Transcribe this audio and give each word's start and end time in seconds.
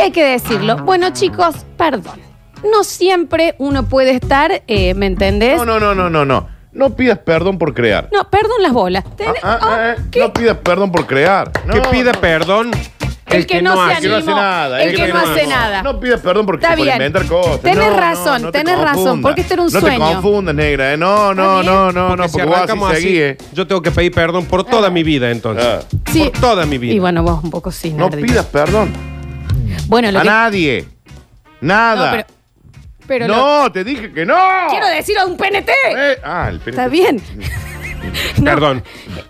Y 0.00 0.02
hay 0.04 0.10
que 0.12 0.24
decirlo. 0.24 0.76
Bueno, 0.78 1.10
chicos, 1.10 1.54
perdón. 1.76 2.18
No 2.70 2.84
siempre 2.84 3.54
uno 3.58 3.84
puede 3.88 4.12
estar, 4.12 4.62
eh, 4.66 4.94
¿me 4.94 5.06
entendés? 5.06 5.56
No, 5.58 5.64
no, 5.64 5.78
no, 5.80 5.94
no, 5.94 6.08
no, 6.10 6.24
no. 6.24 6.48
No 6.72 6.94
pidas 6.94 7.18
perdón 7.18 7.58
por 7.58 7.74
crear. 7.74 8.08
No, 8.12 8.28
perdón 8.30 8.62
las 8.62 8.72
bolas. 8.72 9.04
Ten- 9.16 9.28
Ah, 9.28 9.34
ah, 9.42 9.58
oh, 9.62 9.66
ah, 9.70 9.90
eh. 9.90 10.02
¿qué? 10.10 10.20
No 10.20 10.32
pidas 10.32 10.56
perdón 10.58 10.92
por 10.92 11.06
crear. 11.06 11.50
No, 11.66 11.74
que 11.74 11.80
pida 11.90 12.12
no. 12.12 12.20
perdón 12.20 12.70
El 13.26 13.46
que 13.46 13.60
no 13.62 13.74
se 13.88 13.92
El 13.94 14.00
que 14.00 14.08
no 14.08 14.16
hace 14.16 14.24
animó, 14.30 14.36
nada. 14.36 14.82
el 14.82 14.94
que 14.96 15.08
no 15.08 15.18
hace 15.18 15.46
nada. 15.46 15.82
No 15.82 15.98
pidas 16.00 16.20
perdón 16.20 16.46
porque 16.46 16.64
Está 16.64 16.76
por 16.76 16.84
bien. 16.84 16.96
inventar 16.96 17.26
cosas. 17.26 17.60
Tenés 17.60 17.76
No, 17.78 17.90
no, 17.90 17.96
razón, 17.96 18.42
no 18.42 18.52
te 18.52 18.58
tenés 18.58 18.78
razón, 18.78 18.94
confundas. 18.94 19.22
porque 19.22 19.40
esto 19.40 19.54
era 19.54 19.62
un 19.64 19.72
no 19.72 19.80
sueño. 19.80 20.06
te 20.08 20.14
confundas, 20.14 20.54
negra. 20.54 20.92
eh. 20.92 20.96
No, 20.96 21.34
no, 21.34 21.60
Está 21.60 21.72
no, 21.72 21.92
no, 21.92 22.16
no, 22.16 22.22
Porque 22.24 22.44
vos 22.44 22.54
así 22.54 22.62
arrancamos 22.62 22.92
seguís. 22.94 23.18
eh. 23.20 23.38
yo 23.52 23.66
tengo 23.66 23.82
que 23.82 23.90
pedir 23.90 24.12
perdón 24.12 24.44
por 24.46 24.62
toda 24.64 24.90
mi 24.90 25.02
vida 25.02 25.30
entonces. 25.30 25.64
Ah. 25.66 25.80
Sí. 26.12 26.30
Por 26.30 26.40
toda 26.40 26.66
mi 26.66 26.78
vida. 26.78 26.92
Y 26.94 26.98
bueno, 26.98 27.22
vos 27.22 27.42
un 27.42 27.50
poco 27.50 27.70
sí, 27.72 27.92
No 27.92 28.08
Nardi. 28.10 28.22
pidas 28.22 28.46
perdón. 28.46 28.92
Bueno, 29.90 30.12
lo 30.12 30.20
A 30.20 30.22
que... 30.22 30.28
nadie. 30.28 30.88
Nada. 31.60 32.06
No, 32.06 32.10
pero... 32.12 32.26
pero 33.08 33.26
lo- 33.26 33.36
No, 33.36 33.72
te 33.72 33.82
dije 33.82 34.12
que 34.12 34.24
no. 34.24 34.38
Quiero 34.70 34.86
decir 34.86 35.18
a 35.18 35.26
un 35.26 35.36
PNT. 35.36 35.68
Eh, 35.68 36.18
ah, 36.22 36.46
el 36.48 36.60
PNT. 36.60 36.68
Está 36.70 36.86
bien. 36.88 37.20
No. 38.40 38.44
Perdón. 38.44 38.82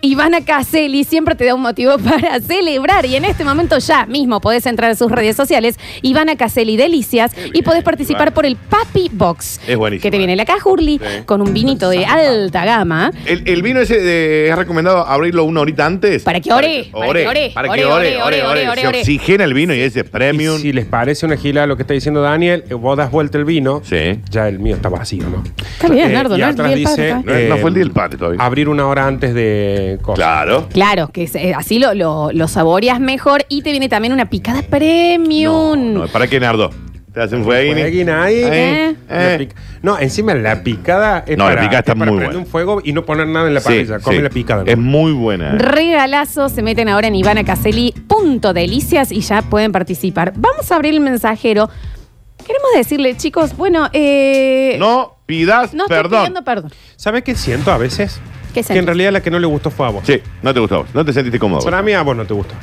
Ivana 0.03 0.45
Caselli 0.45 1.05
siempre 1.05 1.35
te 1.35 1.45
da 1.45 1.55
un 1.55 1.63
motivo 1.63 1.97
para 1.99 2.39
celebrar 2.41 3.05
y 3.07 3.17
en 3.17 3.25
este 3.25 3.45
momento 3.45 3.79
ya 3.79 4.07
mismo 4.07 4.41
podés 4.41 4.67
entrar 4.67 4.91
a 4.91 4.95
sus 4.95 5.11
redes 5.11 5.37
sociales, 5.37 5.79
Ivana 6.03 6.37
Caselli 6.37 6.77
Delicias, 6.77 7.33
y 7.53 7.63
podés 7.63 7.83
participar 7.83 8.23
Ivana. 8.29 8.35
por 8.35 8.47
el 8.47 8.57
Papi 8.57 9.11
Box. 9.13 9.61
Es 9.67 9.77
buenísimo. 9.77 10.03
Que 10.03 10.11
te 10.11 10.19
viene 10.19 10.37
la 10.37 10.45
cajurli 10.45 10.99
Sí. 10.99 11.23
con 11.27 11.41
un 11.43 11.53
vinito 11.53 11.91
de 11.91 12.05
alta 12.07 12.65
gama. 12.65 13.11
El, 13.27 13.43
el 13.47 13.63
vino 13.63 13.81
ese 13.81 14.01
de- 14.01 14.49
es 14.49 14.57
recomendado 14.57 14.99
abrirlo 15.07 15.45
una 15.45 15.61
horita 15.61 15.87
antes. 15.87 16.23
Para 16.23 16.41
que 16.41 16.53
ore, 16.53 16.89
para 16.93 17.13
que 17.13 17.29
ore, 17.29 17.51
Para 17.55 17.71
ore, 17.71 17.81
que 17.81 17.87
ore, 17.87 17.93
ore, 17.93 18.23
ore, 18.23 18.23
ore, 18.23 18.47
ore. 18.47 18.69
ore, 18.69 18.81
Se 18.83 18.87
ore. 18.89 18.99
oxigena 19.01 19.45
el 19.45 19.55
vino 19.55 19.75
y 19.75 19.81
ese 19.81 20.05
premium. 20.05 20.57
Y 20.59 20.63
si 20.63 20.73
les 20.73 20.87
parece 20.87 21.27
una 21.27 21.37
gila 21.37 21.67
lo 21.67 21.77
que 21.77 21.83
está 21.83 21.95
diciendo 21.95 22.21
Daniel, 22.23 22.65
eh, 22.71 22.75
vos 22.75 22.97
das 22.97 23.11
vuelta 23.11 23.39
el 23.39 23.45
vino. 23.45 23.83
Sí. 23.85 24.21
Ya 24.31 24.49
el 24.49 24.59
mío 24.61 24.77
está 24.77 24.89
vacío, 24.89 25.25
¿no? 25.29 25.43
Está 25.73 25.89
bien, 25.89 26.11
Eh, 26.11 26.15
Nardo, 26.15 26.37
y 26.37 26.41
no 26.41 26.47
el 26.47 26.53
atrás 26.53 26.71
del 26.71 26.79
dice, 26.79 27.11
padre, 27.11 27.23
No, 27.25 27.33
eh, 27.35 27.47
no 27.49 27.57
fue 27.59 27.71
el 27.71 27.75
día 27.75 27.85
del 27.85 27.93
padre 27.93 28.19
todavía. 28.19 28.41
Abrir 28.61 28.69
una 28.69 28.87
hora 28.89 29.07
antes 29.07 29.33
de 29.33 29.99
cosas. 30.03 30.17
Claro. 30.23 30.69
Claro, 30.71 31.09
que 31.09 31.23
es- 31.23 31.35
eh, 31.35 31.55
así 31.57 31.79
lo, 31.79 31.95
lo, 31.95 32.31
lo 32.31 32.47
saboreas 32.47 33.01
mejor 33.01 33.47
y 33.49 33.63
te 33.63 33.71
viene 33.71 33.89
también 33.89 34.13
una 34.13 34.29
picada 34.29 34.61
premium. 34.61 35.95
No, 35.95 36.07
¿para 36.09 36.27
qué, 36.27 36.39
Nardo? 36.39 36.69
Te 37.15 37.23
hacen 37.23 37.43
fueguini. 37.43 37.81
Fueguina 37.81 38.23
ahí. 38.25 38.35
Eh. 38.45 38.97
La 39.09 39.35
Eh. 39.35 39.39
pic- 39.39 39.55
No, 39.81 39.99
encima 39.99 40.35
la 40.35 40.63
picada 40.63 41.25
es 41.27 41.39
No, 41.39 41.45
la 41.45 41.51
para, 41.53 41.61
picada 41.63 41.79
está 41.79 41.93
es 41.93 41.99
para 41.99 42.11
muy 42.11 42.19
prender 42.19 42.37
buena. 42.37 42.47
un 42.47 42.47
fuego 42.53 42.83
y 42.85 42.93
no 42.93 43.07
poner 43.07 43.27
nada 43.29 43.49
en 43.49 43.55
la 43.55 43.61
Sí, 43.61 43.65
parrilla. 43.69 43.99
Come 44.01 44.17
sí. 44.19 44.23
la 44.25 44.29
picada. 44.31 44.63
¿no? 44.65 44.71
Es 44.71 44.77
muy 44.77 45.13
buena. 45.13 45.55
eh. 45.55 45.59
Regalazo, 45.59 46.51
se 46.51 46.61
meten 46.63 46.91
ahora 46.91 47.07
en 47.09 47.15
ivanacaseli.delicias 47.15 49.11
y 49.11 49.21
ya 49.23 49.41
pueden 49.41 49.73
participar. 49.73 50.35
Vamos 50.37 50.71
a 50.71 50.77
abrir 50.77 50.93
el 50.93 51.01
mensajero. 51.01 51.71
Queremos 52.47 52.69
decirle, 52.77 53.17
chicos, 53.17 53.57
bueno, 53.57 53.89
eh, 53.95 54.77
No 54.79 55.17
pidas 55.25 55.73
no 55.73 55.85
estoy 55.85 55.97
perdón. 55.97 56.19
pidiendo 56.21 56.43
perdón. 56.45 56.71
¿Sabes 56.97 57.23
qué 57.25 57.35
siento 57.35 57.71
a 57.73 57.79
veces? 57.79 58.21
¿Qué 58.51 58.55
Que 58.55 58.61
en 58.61 58.65
sentís? 58.67 58.85
realidad 58.87 59.13
la 59.13 59.23
que 59.23 59.31
no 59.31 59.39
le 59.39 59.47
gustó 59.47 59.71
fue 59.71 59.87
a 59.87 59.91
vos. 59.91 60.03
Sí, 60.07 60.21
no 60.43 60.53
te 60.55 60.61
gustó 60.61 60.75
a 60.77 60.79
vos. 60.79 60.89
No 60.95 61.05
te 61.05 61.13
sentiste 61.13 61.39
cómodo. 61.39 61.61
Para 61.65 61.83
mí 61.83 61.93
a 61.93 62.03
vos 62.03 62.17
no 62.17 62.25
te 62.25 62.35
gustó. 62.35 62.55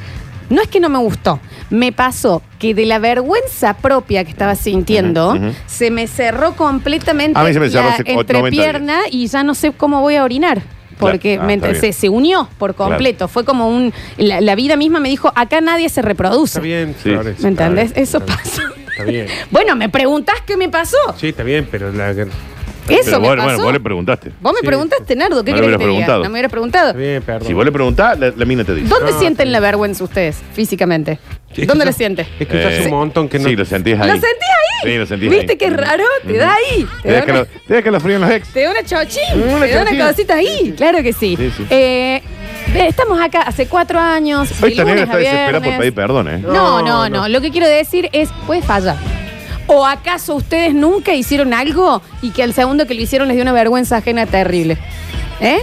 No 0.49 0.61
es 0.61 0.69
que 0.69 0.79
no 0.79 0.87
me 0.87 0.97
gustó, 0.99 1.41
me 1.69 1.91
pasó 1.91 2.41
que 2.57 2.73
de 2.73 2.85
la 2.85 2.99
vergüenza 2.99 3.73
propia 3.73 4.23
que 4.23 4.31
estaba 4.31 4.55
sintiendo, 4.55 5.31
Ujú, 5.33 5.37
ujú. 5.47 5.53
se 5.65 5.91
me 5.91 6.07
cerró 6.07 6.53
completamente 6.55 7.37
A 7.37 7.43
mí 7.43 7.51
se 7.51 7.59
me 7.59 7.69
cerró 7.69 7.83
la 7.89 7.93
hace 7.95 8.03
o- 8.03 8.05
90 8.23 8.33
entrepierna 8.37 8.99
y 9.11 9.27
ya 9.27 9.43
no 9.43 9.53
sé 9.53 9.73
cómo 9.73 9.99
voy 9.99 10.15
a 10.15 10.23
orinar. 10.23 10.61
Porque 10.99 11.33
Claro. 11.35 11.43
Ah, 11.43 11.45
me 11.47 11.53
está 11.55 11.67
ent- 11.67 11.71
bien. 11.71 11.81
se, 11.81 11.93
se 11.93 12.09
unió 12.09 12.47
por 12.57 12.73
completo. 12.75 13.27
Fue 13.27 13.43
como 13.45 13.67
un. 13.69 13.93
La, 14.17 14.39
la 14.41 14.55
vida 14.55 14.77
misma 14.77 14.99
me 14.99 15.09
dijo: 15.09 15.31
acá 15.35 15.61
nadie 15.61 15.89
se 15.89 16.01
reproduce. 16.01 16.57
Está 16.57 16.61
bien, 16.61 16.95
Sí. 17.03 17.09
Flores, 17.11 17.39
¿Me 17.41 17.49
entendés? 17.49 17.93
bien, 17.93 18.03
Eso 18.03 18.19
bien. 18.21 18.35
pasó. 18.35 18.61
Está 18.91 19.03
bien. 19.03 19.27
Bueno, 19.51 19.75
me 19.75 19.89
preguntás 19.89 20.41
qué 20.47 20.57
me 20.57 20.69
pasó. 20.69 20.97
Sí, 21.19 21.27
está 21.27 21.43
bien, 21.43 21.67
pero 21.69 21.91
la, 21.91 22.15
Eso 22.89 23.03
Pero 23.05 23.19
me 23.21 23.27
bueno, 23.27 23.41
pasó. 23.43 23.53
bueno, 23.55 23.63
vos 23.65 23.73
le 23.73 23.79
preguntaste. 23.79 24.31
Vos 24.41 24.53
me 24.53 24.59
Sí. 24.61 24.65
preguntaste, 24.65 25.15
Nardo, 25.15 25.43
¿qué 25.43 25.51
No 25.51 25.57
querés 25.57 25.59
que 25.59 25.75
hubieras 25.75 25.79
te 25.79 25.83
diga? 25.85 25.87
preguntado. 25.87 26.23
No 26.23 26.29
me 26.29 26.33
hubieras 26.33 26.51
preguntado. 26.51 26.93
bien, 26.93 27.21
perdón. 27.23 27.47
Si 27.47 27.53
vos 27.53 27.65
le 27.65 27.71
preguntás, 27.71 28.19
la, 28.19 28.33
la 28.35 28.45
mina 28.45 28.63
te 28.63 28.73
dice. 28.75 28.87
¿Dónde 28.87 29.11
No, 29.11 29.19
sienten 29.19 29.51
la 29.51 29.59
vergüenza 29.59 30.03
ustedes 30.03 30.37
físicamente? 30.53 31.19
Es 31.49 31.55
que 31.55 31.65
¿Dónde 31.65 31.83
yo- 31.83 31.89
la 31.89 31.91
sienten? 31.93 32.27
Es 32.39 32.47
que 32.47 32.61
yo 32.61 32.67
hace 32.67 32.83
Eh, 32.83 32.85
un 32.85 32.91
montón 32.91 33.29
que 33.29 33.39
no. 33.39 33.49
Sí, 33.49 33.55
lo 33.55 33.65
sentís 33.65 33.93
ahí. 33.99 34.07
¿Lo 34.07 34.13
sentís 34.13 34.27
ahí? 34.29 34.91
Sí, 34.91 34.97
lo 34.97 35.05
sentís 35.05 35.29
¿Viste 35.29 35.51
ahí. 35.53 35.57
qué 35.57 35.69
raro? 35.71 36.03
Te 36.25 36.33
da 36.37 36.53
ahí. 36.53 36.87
Te 37.01 37.01
Te 37.03 37.07
da, 37.09 37.13
deja 37.21 37.31
una, 37.31 37.39
lo- 37.39 37.45
te 37.67 37.73
deja 37.73 37.91
los 37.91 38.03
fríos 38.03 38.21
en 38.21 38.27
los 38.27 38.35
ex. 38.37 38.47
te 38.53 38.61
da 38.63 38.71
una 38.71 38.83
chochín. 38.83 39.41
Una 39.49 39.65
te 39.65 39.71
da 39.73 39.81
una 39.81 40.07
cosita 40.07 40.35
ahí. 40.35 40.73
Claro 40.77 41.01
que 41.03 41.13
sí. 41.13 41.35
Sí, 41.37 41.51
sí. 41.57 41.65
Eh, 41.69 42.21
ve, 42.73 42.87
estamos 42.87 43.19
acá 43.19 43.41
hace 43.41 43.67
cuatro 43.67 43.99
años. 43.99 44.51
Hoy 44.61 44.69
de 44.69 44.75
esta 44.75 44.83
lunes 44.83 44.95
negra 44.95 45.01
a 45.01 45.03
está 45.05 45.17
desesperada 45.17 45.51
por 45.53 45.61
viernes. 45.61 45.79
pedir 45.79 45.93
perdón, 45.95 46.27
¿eh? 46.27 46.37
No, 46.39 46.51
no, 46.53 46.81
No, 46.81 46.81
no, 46.81 47.09
no. 47.09 47.27
Lo 47.29 47.41
que 47.41 47.51
quiero 47.51 47.67
decir 47.67 48.09
es, 48.11 48.29
puede 48.45 48.61
fallar. 48.61 48.95
¿O 49.67 49.85
acaso 49.85 50.35
ustedes 50.35 50.73
nunca 50.73 51.13
hicieron 51.13 51.53
algo 51.53 52.01
y 52.21 52.31
que 52.31 52.43
al 52.43 52.53
segundo 52.53 52.87
que 52.87 52.93
lo 52.93 53.01
hicieron 53.01 53.27
les 53.27 53.35
dio 53.35 53.43
una 53.43 53.51
vergüenza 53.53 53.97
ajena 53.97 54.25
terrible? 54.25 54.77
¿Eh? 55.41 55.59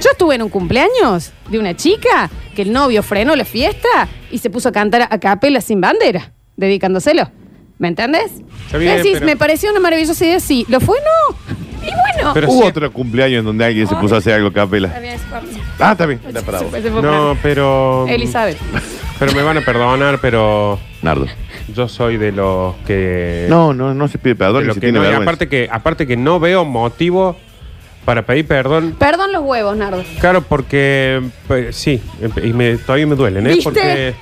Yo 0.00 0.10
estuve 0.12 0.34
en 0.36 0.42
un 0.42 0.48
cumpleaños 0.48 1.32
de 1.48 1.58
una 1.58 1.76
chica 1.76 2.30
que 2.54 2.62
el 2.62 2.72
novio 2.72 3.02
frenó 3.02 3.34
la 3.36 3.44
fiesta 3.44 4.08
y 4.30 4.38
se 4.38 4.50
puso 4.50 4.68
a 4.68 4.72
cantar 4.72 5.08
a 5.10 5.18
capela 5.18 5.60
sin 5.60 5.80
bandera, 5.80 6.32
dedicándoselo. 6.56 7.30
¿Me 7.78 7.88
entendés? 7.88 8.30
Está 8.66 8.78
bien, 8.78 8.96
Decís, 8.98 9.12
pero- 9.14 9.26
me 9.26 9.36
pareció 9.36 9.70
una 9.70 9.80
maravillosa 9.80 10.24
idea, 10.24 10.38
sí. 10.40 10.64
¿Lo 10.68 10.78
fue? 10.80 10.96
No. 11.00 11.36
Y 11.82 11.90
bueno. 12.16 12.32
Pero 12.34 12.48
Hubo 12.48 12.62
sí. 12.62 12.68
otro 12.68 12.92
cumpleaños 12.92 13.40
en 13.40 13.44
donde 13.44 13.64
alguien 13.64 13.88
se 13.88 13.96
puso 13.96 14.14
a 14.14 14.18
hacer 14.18 14.34
algo 14.34 14.52
capela. 14.52 14.86
Está 14.88 15.00
bien, 15.00 15.18
se 15.18 15.26
fue. 15.26 15.40
Ah, 15.80 15.92
está 15.92 16.06
bien. 16.06 16.20
No, 17.02 17.36
pero. 17.42 18.06
Elizabeth. 18.08 18.56
Pero 19.22 19.36
me 19.36 19.42
van 19.42 19.56
a 19.56 19.60
perdonar, 19.60 20.18
pero 20.20 20.80
Nardo. 21.00 21.26
yo 21.72 21.86
soy 21.86 22.16
de 22.16 22.32
los 22.32 22.74
que. 22.84 23.46
No, 23.48 23.72
no, 23.72 23.94
no 23.94 24.08
se 24.08 24.18
pide 24.18 24.30
de 24.30 24.34
perdón 24.34 24.62
ni 24.62 24.66
los 24.66 24.74
se 24.74 24.80
que 24.80 24.86
tiene 24.88 24.98
no. 24.98 25.04
Y 25.04 25.06
vergüenza. 25.06 25.30
aparte 25.30 25.48
que, 25.48 25.68
aparte 25.70 26.06
que 26.08 26.16
no 26.16 26.40
veo 26.40 26.64
motivo 26.64 27.36
para 28.04 28.26
pedir 28.26 28.48
perdón. 28.48 28.96
Perdón 28.98 29.30
los 29.30 29.42
huevos, 29.42 29.76
Nardo. 29.76 30.02
Claro, 30.18 30.42
porque 30.42 31.22
pues, 31.46 31.76
sí, 31.76 32.02
y 32.42 32.52
me, 32.52 32.76
todavía 32.78 33.06
me 33.06 33.14
duelen, 33.14 33.46
¿eh? 33.46 33.50
¿Viste? 33.50 33.62
Porque, 33.62 34.14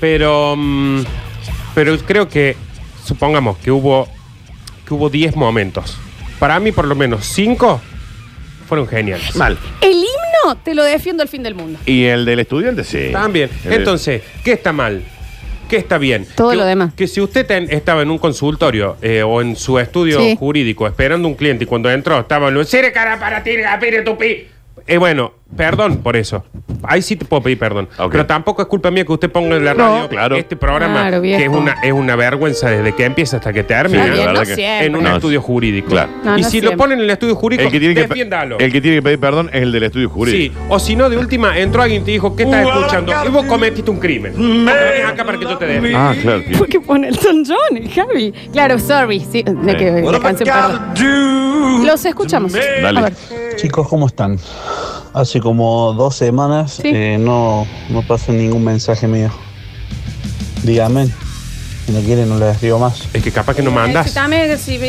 pero, 0.00 0.54
mm, 0.56 1.00
pero 1.74 1.98
creo 1.98 2.26
que 2.30 2.56
supongamos 3.04 3.58
que 3.58 3.70
hubo 3.70 4.08
que 4.88 4.94
hubo 4.94 5.10
10 5.10 5.36
momentos. 5.36 5.98
Para 6.38 6.58
mí, 6.60 6.72
por 6.72 6.86
lo 6.86 6.94
menos 6.94 7.26
5 7.26 7.78
fueron 8.66 8.86
geniales. 8.88 9.34
Mal. 9.36 9.56
El 9.80 9.92
himno 9.92 10.56
te 10.62 10.74
lo 10.74 10.82
defiendo 10.84 11.22
al 11.22 11.28
fin 11.28 11.42
del 11.42 11.54
mundo. 11.54 11.78
Y 11.86 12.04
el 12.04 12.24
del 12.24 12.40
estudiante, 12.40 12.84
sí. 12.84 13.08
También. 13.12 13.48
El 13.64 13.72
Entonces, 13.74 14.22
¿qué 14.44 14.52
está 14.52 14.72
mal? 14.72 15.02
¿Qué 15.68 15.76
está 15.76 15.98
bien? 15.98 16.26
Todo 16.36 16.50
que, 16.50 16.56
lo 16.56 16.64
demás. 16.64 16.94
Que 16.94 17.08
si 17.08 17.20
usted 17.20 17.44
ten- 17.44 17.66
estaba 17.70 18.02
en 18.02 18.10
un 18.10 18.18
consultorio 18.18 18.96
eh, 19.02 19.22
o 19.24 19.40
en 19.40 19.56
su 19.56 19.78
estudio 19.80 20.20
Sí. 20.20 20.36
jurídico 20.38 20.86
esperando 20.86 21.26
un 21.26 21.34
cliente 21.34 21.64
y 21.64 21.66
cuando 21.66 21.90
entró 21.90 22.20
estaba 22.20 22.48
en 22.48 22.54
lo 22.54 22.62
"Sire 22.64 22.92
cara 22.92 23.18
para 23.18 23.42
ti, 23.42 23.56
gapire 23.56 24.02
tu 24.02 24.16
pi". 24.16 24.46
Eh, 24.86 24.98
bueno, 24.98 25.32
perdón 25.54 25.98
por 25.98 26.16
eso. 26.16 26.44
Ahí 26.82 27.02
sí 27.02 27.16
te 27.16 27.24
puedo 27.24 27.42
pedir 27.42 27.58
perdón. 27.58 27.88
Ok. 27.98 28.10
Pero 28.12 28.26
tampoco 28.26 28.62
es 28.62 28.68
culpa 28.68 28.90
mía 28.90 29.04
que 29.04 29.12
usted 29.12 29.30
ponga 29.30 29.56
en 29.56 29.64
la 29.64 29.74
No, 29.74 29.96
radio 29.96 30.08
claro. 30.08 30.36
este 30.36 30.56
programa 30.56 31.02
Claro, 31.08 31.22
que 31.22 31.36
es 31.44 31.48
una, 31.48 31.72
es 31.82 31.92
una 31.92 32.16
vergüenza 32.16 32.68
desde 32.70 32.92
que 32.94 33.04
empieza 33.04 33.36
hasta 33.38 33.52
que 33.52 33.62
termina. 33.62 34.04
Está 34.04 34.12
bien, 34.14 34.26
la 34.26 34.32
no 34.32 34.38
verdad 34.40 34.48
que- 34.48 34.54
siempre. 34.56 34.86
en 34.86 34.96
un 34.96 35.04
No, 35.04 35.14
estudio 35.16 35.40
jurídico. 35.40 35.88
claro. 35.88 36.10
No, 36.24 36.36
y 36.38 36.40
no 36.42 36.44
si 36.46 36.50
siempre. 36.52 36.72
lo 36.72 36.76
ponen 36.76 36.98
en 36.98 37.04
el 37.04 37.10
estudio 37.10 37.34
jurídico, 37.36 37.66
El 37.66 37.72
que, 37.72 37.78
tiene 37.80 37.94
que, 37.94 38.02
defiéndalo. 38.02 38.58
el 38.58 38.72
que 38.72 38.80
tiene 38.80 38.96
que 38.98 39.02
pedir 39.02 39.20
perdón 39.20 39.50
es 39.52 39.62
el 39.62 39.72
del 39.72 39.82
estudio 39.84 40.08
Sí, 40.08 40.14
jurídico. 40.14 40.60
o 40.68 40.78
si 40.78 40.96
no, 40.96 41.08
de 41.08 41.16
última, 41.16 41.56
entró 41.58 41.82
alguien 41.82 42.02
y 42.02 42.04
te 42.04 42.10
dijo, 42.12 42.34
¿qué 42.36 42.42
estás 42.42 42.66
escuchando? 42.66 43.12
Y 43.24 43.28
vos 43.30 43.46
cometiste 43.46 43.90
un 43.90 43.98
crimen. 43.98 44.34
Ven 44.66 45.06
acá 45.06 45.24
para 45.24 45.38
que 45.38 45.44
yo 45.44 45.56
te 45.56 45.66
dé. 45.66 45.92
Ah, 45.96 46.14
claro. 46.20 46.42
tío. 46.42 46.58
¿Por 46.58 46.68
qué 46.68 46.80
pone 46.80 47.08
Elton 47.08 47.44
John, 47.46 47.76
el 47.76 47.88
Javi? 47.90 48.32
Claro, 48.52 48.78
sorry. 48.78 49.20
Sí, 49.20 49.42
de 49.46 49.76
que 49.76 50.02
la 50.02 50.18
canción, 50.20 50.48
perdón. 50.48 51.86
Los 51.86 52.04
escuchamos. 52.04 52.52
Dale. 52.52 52.98
A 52.98 53.02
ver. 53.02 53.12
Chicos, 53.56 53.88
¿cómo 53.88 54.06
están? 54.06 54.38
Hace 55.16 55.40
como 55.40 55.94
dos 55.94 56.14
semanas 56.14 56.74
Sí. 56.82 56.90
eh, 56.94 57.16
no, 57.18 57.66
no 57.88 58.02
pasa 58.02 58.32
ningún 58.32 58.62
mensaje 58.62 59.06
mío. 59.08 59.30
Dígame. 60.62 61.06
Si 61.86 61.92
no 61.92 62.00
quieren, 62.00 62.28
no 62.28 62.38
les 62.38 62.60
digo 62.60 62.78
más. 62.78 63.08
Es 63.14 63.22
que 63.22 63.32
capaz 63.32 63.56
que 63.56 63.62
no 63.62 63.70
mandas. 63.70 64.14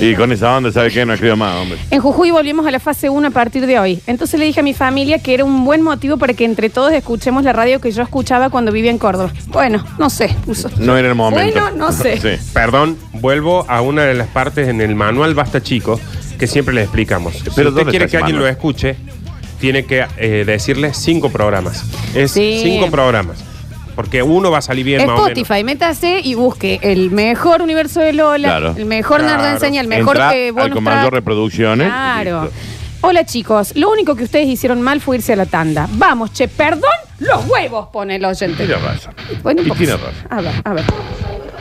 Y 0.01 0.15
con 0.15 0.33
esa 0.33 0.57
onda, 0.57 0.69
¿sabe 0.69 0.91
qué? 0.91 1.05
No 1.05 1.13
escribo 1.13 1.37
más, 1.37 1.55
hombre. 1.55 1.77
En 1.91 2.01
Jujuy 2.01 2.31
volvimos 2.31 2.67
a 2.67 2.71
la 2.71 2.81
fase 2.81 3.09
1 3.09 3.25
a 3.25 3.31
partir 3.31 3.65
de 3.67 3.79
hoy. 3.79 4.01
Entonces 4.05 4.37
le 4.37 4.47
dije 4.47 4.59
a 4.59 4.63
mi 4.63 4.73
familia 4.73 5.19
que 5.19 5.33
era 5.33 5.45
un 5.45 5.63
buen 5.63 5.81
motivo 5.81 6.17
para 6.17 6.33
que 6.33 6.43
entre 6.43 6.69
todos 6.69 6.91
escuchemos 6.91 7.45
la 7.45 7.53
radio 7.53 7.79
que 7.79 7.91
yo 7.91 8.03
escuchaba 8.03 8.49
cuando 8.49 8.73
vivía 8.73 8.91
en 8.91 8.97
Córdoba. 8.97 9.31
Bueno, 9.47 9.81
no 9.97 10.09
sé. 10.09 10.35
puso. 10.45 10.69
No 10.77 10.97
era 10.97 11.07
el 11.07 11.15
momento. 11.15 11.61
Bueno, 11.61 11.77
no 11.77 11.93
sé. 11.93 12.19
Sí. 12.19 12.51
Perdón, 12.51 12.97
vuelvo 13.13 13.65
a 13.69 13.79
una 13.79 14.03
de 14.03 14.13
las 14.15 14.27
partes 14.27 14.67
en 14.67 14.81
el 14.81 14.93
manual 14.93 15.35
Basta 15.35 15.63
Chico 15.63 15.97
que 16.37 16.47
siempre 16.47 16.73
les 16.73 16.83
explicamos. 16.83 17.33
Si 17.33 17.43
Pero 17.55 17.69
usted 17.69 17.81
¿dónde 17.81 17.91
quiere 17.91 18.07
que 18.07 18.17
alguien 18.17 18.37
lo 18.37 18.47
escuche, 18.47 18.95
tiene 19.59 19.85
que 19.85 20.05
eh, 20.17 20.43
decirle 20.45 20.93
cinco 20.93 21.29
programas. 21.29 21.83
Es 22.15 22.31
Sí. 22.31 22.59
cinco 22.63 22.89
programas. 22.91 23.43
Porque 23.95 24.21
uno 24.21 24.51
va 24.51 24.59
a 24.59 24.61
salir 24.61 24.85
bien 24.85 24.99
más 24.99 25.07
o 25.07 25.11
menos. 25.23 25.27
Spotify, 25.29 25.63
métase 25.63 26.19
y 26.23 26.35
busque 26.35 26.79
el 26.83 27.09
mejor 27.09 27.63
universo 27.63 27.99
de 27.99 28.13
Lola, 28.13 28.47
Claro. 28.49 28.75
el 28.77 28.85
mejor 28.85 29.21
Claro. 29.21 29.37
Nardo 29.41 29.53
Enseña, 29.55 29.81
el 29.81 29.87
mejor 29.87 30.17
Entra 30.17 30.35
eh, 30.35 30.47
al 30.49 30.53
bonus 30.53 30.73
comando 30.75 31.01
track. 31.01 31.13
reproducciones. 31.13 31.87
Claro. 31.87 32.49
Hola 33.01 33.25
chicos, 33.25 33.75
lo 33.75 33.91
único 33.91 34.15
que 34.15 34.23
ustedes 34.23 34.47
hicieron 34.47 34.81
mal 34.81 35.01
fue 35.01 35.17
irse 35.17 35.33
a 35.33 35.35
la 35.35 35.45
tanda. 35.47 35.87
Vamos, 35.93 36.31
che, 36.33 36.47
perdón, 36.47 36.89
los 37.19 37.45
huevos, 37.47 37.87
pone 37.91 38.15
el 38.17 38.25
oyente. 38.25 38.65
Tiene 38.65 38.81
razón. 38.81 39.13
Bueno, 39.43 39.61
Y 39.63 39.71
tiene 39.71 39.93
razón. 39.93 40.13
A 40.29 40.41
ver, 40.41 40.53
a 40.63 40.73
ver. 40.73 40.83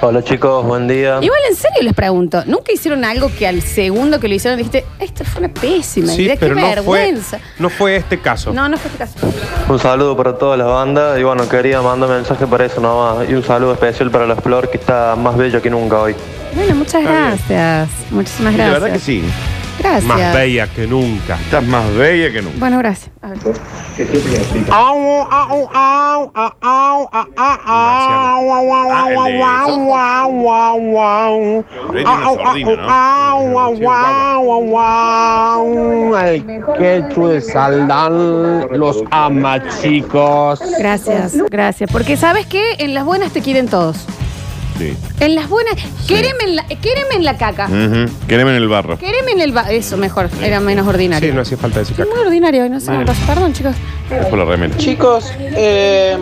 Hola 0.02 0.22
chicos, 0.22 0.64
buen 0.64 0.86
día. 0.86 1.18
Igual 1.22 1.40
en 1.48 1.56
serio 1.56 1.82
les 1.82 1.94
pregunto, 1.94 2.42
¿nunca 2.46 2.70
hicieron 2.72 3.02
algo 3.04 3.30
que 3.36 3.46
al 3.46 3.62
segundo 3.62 4.20
que 4.20 4.28
lo 4.28 4.34
hicieron 4.34 4.58
dijiste, 4.58 4.84
esto 5.00 5.24
fue 5.24 5.40
una 5.40 5.48
pésima 5.52 6.08
Sí, 6.12 6.22
idea, 6.22 6.36
qué 6.36 6.52
fue, 6.52 6.62
vergüenza? 6.62 7.38
no 7.58 7.70
fue 7.70 7.96
este 7.96 8.20
caso. 8.20 8.52
No, 8.52 8.68
no 8.68 8.76
fue 8.76 8.90
este 8.90 8.98
caso. 8.98 9.14
Un 9.68 9.78
saludo 9.78 10.14
para 10.16 10.36
toda 10.36 10.56
la 10.58 10.66
banda 10.66 11.18
y 11.18 11.22
bueno, 11.22 11.48
quería 11.48 11.80
mandar 11.80 12.10
mensaje 12.10 12.46
para 12.46 12.66
eso 12.66 12.80
nomás. 12.80 13.28
Y 13.28 13.34
un 13.34 13.42
saludo 13.42 13.72
especial 13.72 14.10
para 14.10 14.26
la 14.26 14.36
flor 14.36 14.68
que 14.70 14.76
está 14.76 15.16
más 15.16 15.34
bella 15.36 15.60
que 15.62 15.70
nunca 15.70 15.98
hoy. 16.00 16.14
Bueno, 16.54 16.74
muchas 16.74 17.02
gracias. 17.02 17.88
Muchísimas 18.10 18.52
Y 18.54 18.56
la 18.58 18.64
gracias. 18.64 18.82
verdad 18.82 18.94
que 18.96 19.02
sí. 19.02 19.22
Gracias. 19.78 20.04
Más 20.04 20.34
bella 20.34 20.66
que 20.68 20.86
nunca. 20.86 21.36
Estás 21.36 21.64
más 21.64 21.94
bella 21.94 22.32
que 22.32 22.42
nunca. 22.42 22.58
Bueno, 22.58 22.78
gracias. 22.78 23.10
A 23.22 23.28
ver. 23.28 23.38
Una 31.92 32.24
sordina, 32.24 32.76
El 36.26 36.44
quechu 36.78 37.26
de 37.28 37.40
Saldán 37.40 38.68
los 38.78 39.02
ama, 39.10 39.62
chicos. 39.80 40.60
Gracias, 40.78 41.36
gracias. 41.50 41.90
Porque 41.90 42.16
sabes 42.16 42.46
qué, 42.46 42.76
en 42.78 42.94
las 42.94 43.04
buenas 43.04 43.32
te 43.32 43.40
quieren 43.40 43.68
todos. 43.68 44.06
Sí. 44.78 44.94
En 45.20 45.34
las 45.34 45.48
buenas, 45.48 45.74
quéreme 46.06 46.44
en 46.44 46.56
la, 46.56 46.66
quéreme 46.66 47.14
en 47.16 47.24
la 47.24 47.36
caca. 47.38 47.66
Ujú. 47.66 48.10
Quéreme 48.28 48.50
en 48.50 48.56
el 48.62 48.68
barro. 48.68 48.98
Quéreme 48.98 49.32
en 49.32 49.40
el 49.40 49.52
ba- 49.52 49.70
Eso, 49.70 49.96
mejor. 49.96 50.28
Era 50.42 50.60
menos 50.60 50.86
ordinario. 50.86 51.28
Sí, 51.28 51.34
no 51.34 51.42
hacía 51.42 51.56
falta 51.56 51.78
decir 51.80 51.92
Es 51.98 51.98
caca. 52.06 52.10
muy 52.14 52.26
ordinario, 52.26 52.68
no 52.68 52.78
sé 52.80 52.92
pasa. 53.06 53.26
Perdón, 53.26 53.52
chicos. 53.52 53.74
Es 54.10 54.26
por 54.26 54.38
la 54.38 54.44
remera. 54.44 54.76
Chicos, 54.76 55.32
eh, 55.38 56.16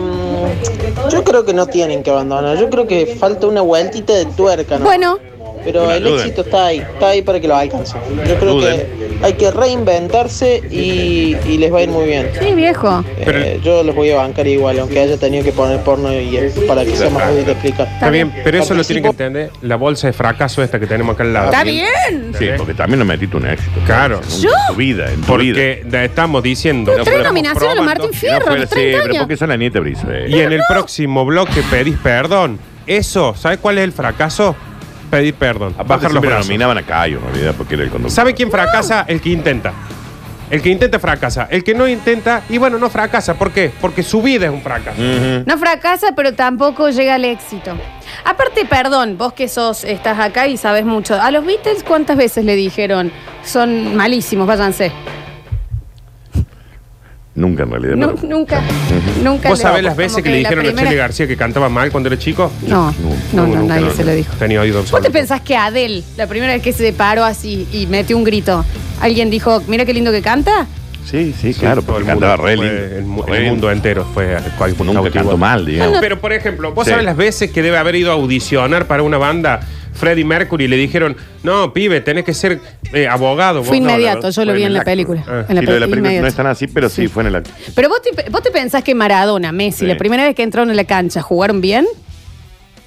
yo 1.11 1.23
creo 1.23 1.45
que 1.45 1.53
no 1.53 1.67
tienen 1.67 2.01
que 2.03 2.09
abandonar. 2.11 2.57
Yo 2.57 2.69
creo 2.69 2.87
que 2.87 3.15
falta 3.19 3.47
una 3.47 3.61
vueltita 3.61 4.13
de 4.13 4.25
tuerca, 4.25 4.77
¿no? 4.79 4.85
Bueno, 4.85 5.19
Pero 5.65 5.91
el 5.91 6.03
duda. 6.03 6.21
éxito 6.23 6.41
está 6.43 6.67
ahí, 6.67 6.77
está 6.77 7.07
ahí 7.09 7.21
para 7.21 7.39
que 7.41 7.47
lo 7.47 7.55
alcancen. 7.57 7.99
Yo 8.27 8.35
creo 8.35 8.59
que 8.59 8.85
hay 9.23 9.33
que 9.33 9.49
reinventarse 9.51 10.61
y, 10.71 11.35
y 11.47 11.57
les 11.57 11.73
va 11.73 11.79
a 11.79 11.81
ir 11.81 11.89
muy 11.89 12.05
bien. 12.05 12.29
sí, 12.39 12.53
viejo. 12.53 13.03
Pero- 13.23 13.39
Eh, 13.39 13.59
yo 13.63 13.83
los 13.83 13.93
voy 13.95 14.11
a 14.11 14.17
bancar 14.17 14.47
igual, 14.47 14.79
aunque 14.79 14.99
haya 14.99 15.17
tenido 15.17 15.43
que 15.43 15.51
poner 15.51 15.79
porno 15.81 16.13
y 16.13 16.37
para 16.67 16.85
que 16.85 16.95
sea 16.95 17.09
más 17.09 17.23
fácil 17.23 17.45
de 17.45 17.51
explicar. 17.51 17.87
Está 17.93 18.09
bien, 18.09 18.31
pero 18.43 18.59
eso 18.63 18.73
lo 18.73 18.83
tiene 18.83 19.01
que 19.01 19.07
entender 19.09 19.51
la 19.61 19.75
bolsa 19.75 20.07
de 20.07 20.13
fracaso 20.13 20.61
esta 20.63 20.79
que 20.79 20.87
tenemos 20.87 21.15
acá 21.15 21.23
al 21.23 21.33
lado. 21.33 21.45
Está 21.51 21.63
bien. 21.63 22.33
Sí, 22.37 22.47
porque 22.57 22.73
también 22.73 22.99
no 22.99 23.05
metiste 23.05 23.35
un 23.37 23.47
éxito. 23.47 23.79
Claro. 23.85 24.21
En 24.23 24.41
¿Yo? 24.41 24.49
tu 24.69 24.75
vida, 24.75 25.05
en 25.11 25.21
tu 25.21 25.37
vida. 25.37 25.55
Porque 25.55 25.81
de- 25.85 26.05
estamos 26.05 26.43
diciendo. 26.43 26.91
Tres 26.93 27.07
estamos 27.07 27.27
nominaciones 27.27 27.79
a 27.79 27.81
Martín 27.81 28.07
no 28.11 28.13
Fierro, 28.17 28.41
fuera 28.45 28.61
los 28.61 28.71
así, 28.71 28.75
30 28.75 28.97
pero 28.99 29.11
años. 29.13 29.23
porque 29.23 29.37
son 29.37 29.49
la 29.49 29.57
nieta 29.57 29.79
Brizo. 29.79 30.11
eh. 30.11 30.25
Y 30.29 30.39
en 30.39 30.51
el 30.53 30.61
próximo 30.69 31.25
bloque 31.25 31.61
pedís 31.71 31.97
perdón. 31.97 32.59
Eso, 32.87 33.33
¿sabes 33.35 33.57
cuál 33.59 33.79
es 33.79 33.83
el 33.83 33.91
fracaso? 33.93 34.55
Pedir 35.19 35.33
perdón. 35.35 35.73
Aparte 35.73 35.87
bajar 35.87 36.03
los 36.03 36.11
siempre 36.11 36.29
brazos. 36.29 36.47
nominaban 36.47 36.77
a 36.77 36.83
Cayo, 36.83 37.19
en 37.19 37.25
realidad, 37.33 37.55
porque 37.57 37.75
era 37.75 37.83
el 37.83 37.89
conductor. 37.89 38.15
¿Sabe 38.15 38.33
quién 38.33 38.51
fracasa? 38.51 39.05
El 39.07 39.21
que 39.21 39.29
intenta. 39.29 39.73
El 40.49 40.61
que 40.61 40.69
intenta 40.69 40.99
fracasa. 40.99 41.47
El 41.49 41.63
que 41.63 41.73
no 41.73 41.87
intenta, 41.87 42.43
y 42.49 42.57
bueno, 42.59 42.77
no 42.77 42.89
fracasa. 42.89 43.33
¿Por 43.33 43.51
qué? 43.51 43.71
Porque 43.81 44.03
su 44.03 44.21
vida 44.21 44.45
es 44.45 44.51
un 44.51 44.61
fracaso. 44.61 45.01
Ujú. 45.01 45.43
No 45.45 45.57
fracasa, 45.57 46.07
pero 46.15 46.33
tampoco 46.33 46.89
llega 46.89 47.15
al 47.15 47.25
éxito. 47.25 47.71
Aparte, 48.25 48.65
perdón, 48.65 49.17
vos 49.17 49.33
que 49.33 49.47
sos, 49.47 49.83
estás 49.83 50.19
acá 50.19 50.47
y 50.47 50.57
sabes 50.57 50.85
mucho. 50.85 51.19
A 51.19 51.31
los 51.31 51.45
Beatles, 51.45 51.83
¿cuántas 51.83 52.15
veces 52.17 52.45
le 52.45 52.55
dijeron? 52.55 53.11
Son 53.43 53.95
malísimos, 53.95 54.45
váyanse. 54.45 54.91
Nunca, 57.35 57.63
en 57.63 57.71
realidad. 57.71 57.95
Nu- 57.95 58.15
nunca, 58.29 58.61
nunca. 59.21 59.49
¿Vos 59.49 59.57
le- 59.59 59.61
sabés 59.63 59.83
las 59.83 59.93
como 59.93 59.97
veces 60.05 60.23
que, 60.23 60.29
le 60.29 60.35
la 60.41 60.49
dijeron 60.49 60.65
a 60.65 60.69
primera- 60.69 60.87
Chele 60.89 60.97
García 60.97 61.27
que 61.27 61.35
cantaba 61.35 61.67
mal 61.67 61.91
cuando 61.91 62.07
era 62.07 62.17
chico? 62.17 62.49
No, 62.65 62.93
no, 63.33 63.45
no, 63.47 63.55
nunca, 63.57 63.75
nadie 63.75 63.87
no, 63.87 63.93
se 63.93 64.05
lo 64.05 64.13
dijo. 64.13 64.33
Tenía 64.39 64.61
oído 64.61 64.77
¿Vos 64.79 64.85
te 64.89 64.95
absoluto. 64.95 65.11
pensás 65.11 65.41
que 65.41 65.57
Adele, 65.57 66.03
la 66.15 66.27
primera 66.27 66.53
vez 66.53 66.61
que 66.61 66.71
se 66.71 66.93
paró 66.93 67.25
así 67.25 67.67
y 67.73 67.87
metió 67.87 68.15
un 68.15 68.23
grito, 68.23 68.63
alguien 69.01 69.29
dijo, 69.29 69.61
mira 69.67 69.83
qué 69.85 69.93
lindo 69.93 70.11
que 70.13 70.21
canta? 70.21 70.65
Sí, 71.03 71.35
sí, 71.39 71.53
Sí, 71.53 71.59
claro, 71.59 71.81
todo 71.81 71.95
porque 71.95 72.09
el 72.09 72.15
mundo 72.15 72.27
cantaba 72.27 72.47
re 72.49 72.55
fue- 72.55 72.65
lindo. 72.65 72.95
El, 72.95 73.03
mu- 73.05 73.21
Re 73.23 73.31
el 73.37 73.43
lindo. 73.43 73.51
mundo 73.51 73.71
entero 73.71 74.07
fue 74.13 74.37
cual- 74.57 74.71
Nunca 74.79 74.93
cautivo. 74.93 75.13
cantó 75.13 75.37
mal, 75.37 75.65
digamos. 75.65 75.97
Pero, 75.99 76.19
por 76.21 76.31
ejemplo, 76.33 76.73
vos 76.73 76.85
Sí. 76.85 76.91
sabés 76.91 77.05
las 77.05 77.17
veces 77.17 77.51
que 77.51 77.61
debe 77.61 77.77
haber 77.77 77.95
ido 77.95 78.11
a 78.11 78.13
audicionar 78.15 78.87
para 78.87 79.03
una 79.03 79.17
banda 79.17 79.59
Freddie 79.95 80.25
Mercury 80.25 80.67
le 80.67 80.75
dijeron, 80.77 81.15
no, 81.43 81.73
pibe, 81.73 82.01
tenés 82.01 82.23
que 82.25 82.33
ser 82.33 82.59
eh, 82.93 83.07
abogado. 83.07 83.63
Fue 83.63 83.77
Vos 83.77 83.85
no, 83.85 83.91
inmediato, 83.93 84.17
verdad, 84.17 84.31
yo 84.31 84.45
lo 84.45 84.53
vi 84.53 84.63
en 84.63 84.73
la 84.73 84.79
acto. 84.79 84.91
película. 84.91 85.23
Ah. 85.27 85.45
En 85.49 85.55
la 85.55 85.61
Sí, 85.61 85.65
lo 85.67 85.73
de 85.73 85.79
la 85.79 85.85
pe- 85.85 85.89
película 85.91 85.97
inmediato. 85.97 86.21
no 86.21 86.27
es 86.27 86.35
tan 86.35 86.47
así, 86.47 86.67
pero 86.67 86.89
sí, 86.89 87.03
Sí. 87.03 87.07
fue 87.07 87.23
en 87.23 87.27
el 87.27 87.35
acto. 87.37 87.49
Pero 87.73 87.89
vos 87.89 88.01
te, 88.01 88.29
vos 88.29 88.41
te 88.43 88.51
pensás 88.51 88.83
que 88.83 88.93
Maradona, 88.93 89.51
Messi, 89.51 89.79
Sí. 89.79 89.85
la 89.87 89.97
primera 89.97 90.23
vez 90.23 90.35
que 90.35 90.43
entraron 90.43 90.69
en 90.69 90.75
la 90.75 90.83
cancha, 90.85 91.21
¿jugaron 91.21 91.61
bien? 91.61 91.85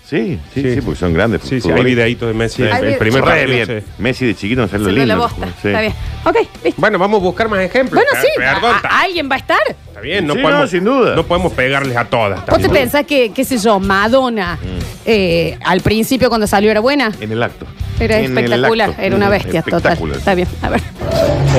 Sí, 0.09 0.41
sí, 0.55 0.63
Sí. 0.63 0.75
sí, 0.77 0.81
porque 0.81 0.99
son 0.99 1.13
grandes. 1.13 1.43
Sí, 1.43 1.49
sí, 1.49 1.55
hay 1.57 1.61
futbolistas. 1.61 1.85
videitos 1.85 2.29
de 2.29 2.35
Messi. 2.35 2.63
Sí. 2.63 2.69
El, 2.87 2.97
primer 2.97 3.23
Re 3.23 3.29
partido, 3.31 3.67
bien. 3.67 3.67
sí. 3.87 3.93
Messi 3.99 4.27
de 4.27 4.35
chiquito 4.35 4.63
no 4.63 4.67
lo 4.79 4.85
Se 4.87 4.91
lindo. 4.93 5.05
la 5.07 5.17
bosta. 5.17 5.47
Sí. 5.61 5.69
Está 5.69 5.81
bien. 5.83 5.93
Ok, 6.25 6.37
listo. 6.65 6.81
Bueno, 6.81 6.99
vamos 6.99 7.21
a 7.21 7.25
buscar 7.25 7.49
más 7.51 7.61
ejemplos. 7.61 8.03
Bueno, 8.03 8.23
sí, 8.23 8.29
Perdón, 8.39 8.73
a- 8.73 8.77
está, 8.77 9.01
alguien 9.03 9.29
va 9.31 9.35
a 9.35 9.39
estar. 9.39 9.59
está 9.69 10.01
bien, 10.01 10.27
no 10.27 10.33
Sí, 10.35 10.41
podemos, 10.41 10.63
no, 10.63 10.67
sin 10.69 10.85
duda. 10.85 11.15
No 11.15 11.27
podemos 11.27 11.53
pegarles 11.53 11.95
a 11.97 12.07
todas. 12.07 12.39
¿Vos 12.41 12.47
te 12.47 12.53
tampoco. 12.53 12.73
pensás 12.75 13.05
que, 13.05 13.33
qué 13.35 13.45
sé 13.45 13.59
yo, 13.59 13.79
Madonna, 13.81 14.55
Mm. 14.63 14.67
eh, 15.05 15.59
al 15.63 15.81
principio 15.83 16.31
cuando 16.31 16.47
salió 16.47 16.71
era 16.71 16.81
buena? 16.81 17.13
En 17.21 17.31
el 17.31 17.43
acto. 17.43 17.67
Era 18.01 18.17
En 18.19 18.25
el 18.27 18.39
espectacular, 18.39 18.91
acto. 18.91 19.03
era 19.03 19.15
una 19.17 19.29
bestia 19.29 19.61
total. 19.61 19.79
espectacular. 19.93 20.17
Está 20.19 20.35
bien, 20.35 20.49
a 20.63 20.71
ver. 20.71 20.81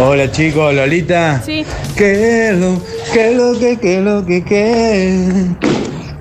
Hola 0.01 0.31
chicos, 0.31 0.73
Lolita. 0.73 1.39
Sí. 1.45 1.63
¿Qué 1.95 2.53
lo, 2.57 2.81
qué 3.13 3.35
lo 3.35 3.59
que, 3.59 3.77
qué 3.79 4.01
lo 4.01 4.25
que, 4.25 4.43
qué? 4.43 5.68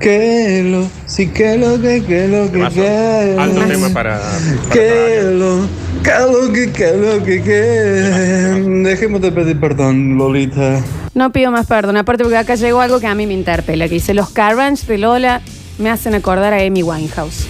¿Qué 0.00 0.62
lo, 0.64 0.88
sí, 1.06 1.28
qué 1.28 1.56
lo 1.58 1.80
que, 1.80 2.04
qué 2.04 2.28
lo 2.28 2.50
que, 2.52 2.68
qué? 2.72 3.36
Alto 3.38 3.60
tema 3.66 3.88
para. 3.88 4.20
para 4.20 4.72
¿Qué 4.72 5.18
trabajar. 5.20 5.32
lo, 5.32 5.68
qué 6.04 6.12
lo 6.30 6.52
que, 6.52 6.72
qué 6.72 6.92
lo 6.96 7.24
que, 7.24 7.42
qué? 7.42 8.80
Dejemos 8.88 9.20
de 9.20 9.32
pedir 9.32 9.58
perdón, 9.58 10.16
Lolita. 10.16 10.80
No 11.14 11.32
pido 11.32 11.50
más 11.50 11.66
perdón, 11.66 11.96
aparte 11.96 12.22
porque 12.22 12.36
acá 12.36 12.54
llegó 12.54 12.80
algo 12.80 13.00
que 13.00 13.08
a 13.08 13.14
mí 13.16 13.26
me 13.26 13.34
interpela, 13.34 13.88
que 13.88 13.94
dice, 13.94 14.14
los 14.14 14.28
Carrange 14.30 14.86
de 14.86 14.98
Lola 14.98 15.40
me 15.78 15.90
hacen 15.90 16.14
acordar 16.14 16.52
a 16.52 16.58
Amy 16.64 16.84
Winehouse. 16.84 17.46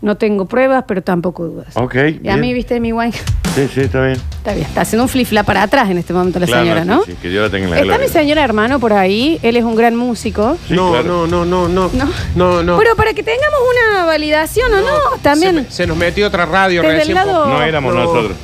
No 0.00 0.16
tengo 0.16 0.46
pruebas, 0.46 0.84
pero 0.88 1.02
tampoco 1.02 1.44
dudas. 1.46 1.76
Ok. 1.76 1.94
Y 1.94 1.98
a 1.98 2.10
bien. 2.36 2.40
mí, 2.40 2.54
viste, 2.54 2.76
Amy 2.76 2.92
Winehouse, 2.92 3.24
Sí, 3.54 3.68
sí, 3.72 3.80
está 3.82 4.00
bien. 4.04 4.14
está 4.36 4.52
bien, 4.52 4.66
está 4.66 4.80
haciendo 4.80 5.04
un 5.04 5.08
flip-flap 5.08 5.46
para 5.46 5.62
atrás 5.62 5.88
en 5.88 5.98
este 5.98 6.12
momento 6.12 6.40
la 6.40 6.46
Claro, 6.46 6.62
señora, 6.62 6.82
sí, 6.82 6.88
¿no? 6.88 7.04
sí, 7.04 7.14
que 7.22 7.32
yo 7.32 7.42
la 7.42 7.50
tenga 7.50 7.64
en 7.66 7.70
la 7.70 7.76
Está 7.76 7.92
mi 7.92 7.96
gloria. 7.98 8.12
señor 8.12 8.38
hermano 8.38 8.80
por 8.80 8.92
ahí, 8.92 9.38
él 9.42 9.56
es 9.56 9.62
un 9.64 9.76
gran 9.76 9.94
músico. 9.94 10.56
Sí, 10.66 10.74
no, 10.74 10.90
claro. 10.90 11.26
no, 11.26 11.26
no, 11.26 11.44
no, 11.44 11.68
no, 11.68 11.90
No. 11.94 12.08
no, 12.34 12.62
no. 12.64 12.78
Pero 12.78 12.96
para 12.96 13.12
que 13.14 13.22
tengamos 13.22 13.60
una 13.92 14.04
validación 14.06 14.72
o 14.72 14.80
no, 14.80 15.16
Se, 15.16 15.22
también 15.22 15.54
me- 15.54 15.70
se 15.70 15.86
nos 15.86 15.96
metió 15.96 16.26
otra 16.26 16.46
radio 16.46 16.82
Desde 16.82 16.92
el 16.94 16.98
recién. 17.00 17.14
lado- 17.16 17.46
No 17.46 17.62
éramos 17.62 17.94
No. 17.94 18.00
nosotros. 18.04 18.36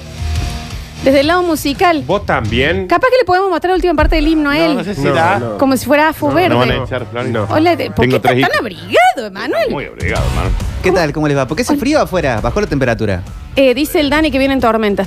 desde 1.02 1.20
el 1.20 1.26
lado 1.28 1.42
musical. 1.42 2.04
Vos 2.06 2.24
también. 2.26 2.86
Capaz 2.86 3.08
que 3.10 3.16
le 3.18 3.24
podemos 3.24 3.48
mostrar 3.50 3.70
la 3.70 3.76
última 3.76 3.94
parte 3.94 4.16
del 4.16 4.28
himno 4.28 4.50
a 4.50 4.58
él. 4.58 4.72
No, 4.72 4.78
no 4.80 4.84
sé 4.84 4.94
si 4.94 5.00
No, 5.00 5.14
da. 5.14 5.38
no. 5.38 5.58
Como 5.58 5.76
si 5.76 5.86
fuera 5.86 6.10
Afo 6.10 6.28
No, 6.28 6.34
Verde. 6.34 6.48
No 6.50 6.58
van 6.58 6.70
a 6.70 6.84
echar. 6.84 7.06
No. 7.26 7.46
Hola, 7.50 7.74
de- 7.74 7.86
¿por 7.86 7.94
qué 7.96 8.00
Tengo 8.02 8.16
está 8.16 8.28
tres 8.28 8.42
tan 8.42 8.50
hijos. 8.50 8.60
abrigado, 8.60 9.26
Emanuel? 9.26 9.70
Muy 9.70 9.86
obligado, 9.86 10.24
hermano. 10.28 10.50
¿Qué 10.82 10.92
tal? 10.92 11.12
¿Cómo 11.12 11.26
les 11.26 11.36
va? 11.36 11.46
¿Por 11.48 11.56
qué 11.56 11.62
hace 11.62 11.76
frío 11.76 12.00
afuera? 12.00 12.40
¿Bajó 12.40 12.60
la 12.60 12.66
temperatura? 12.66 13.22
Eh, 13.62 13.74
dice 13.74 14.00
el 14.00 14.08
Dani 14.08 14.30
que 14.30 14.38
viene 14.38 14.54
en 14.54 14.60
tormenta 14.60 15.04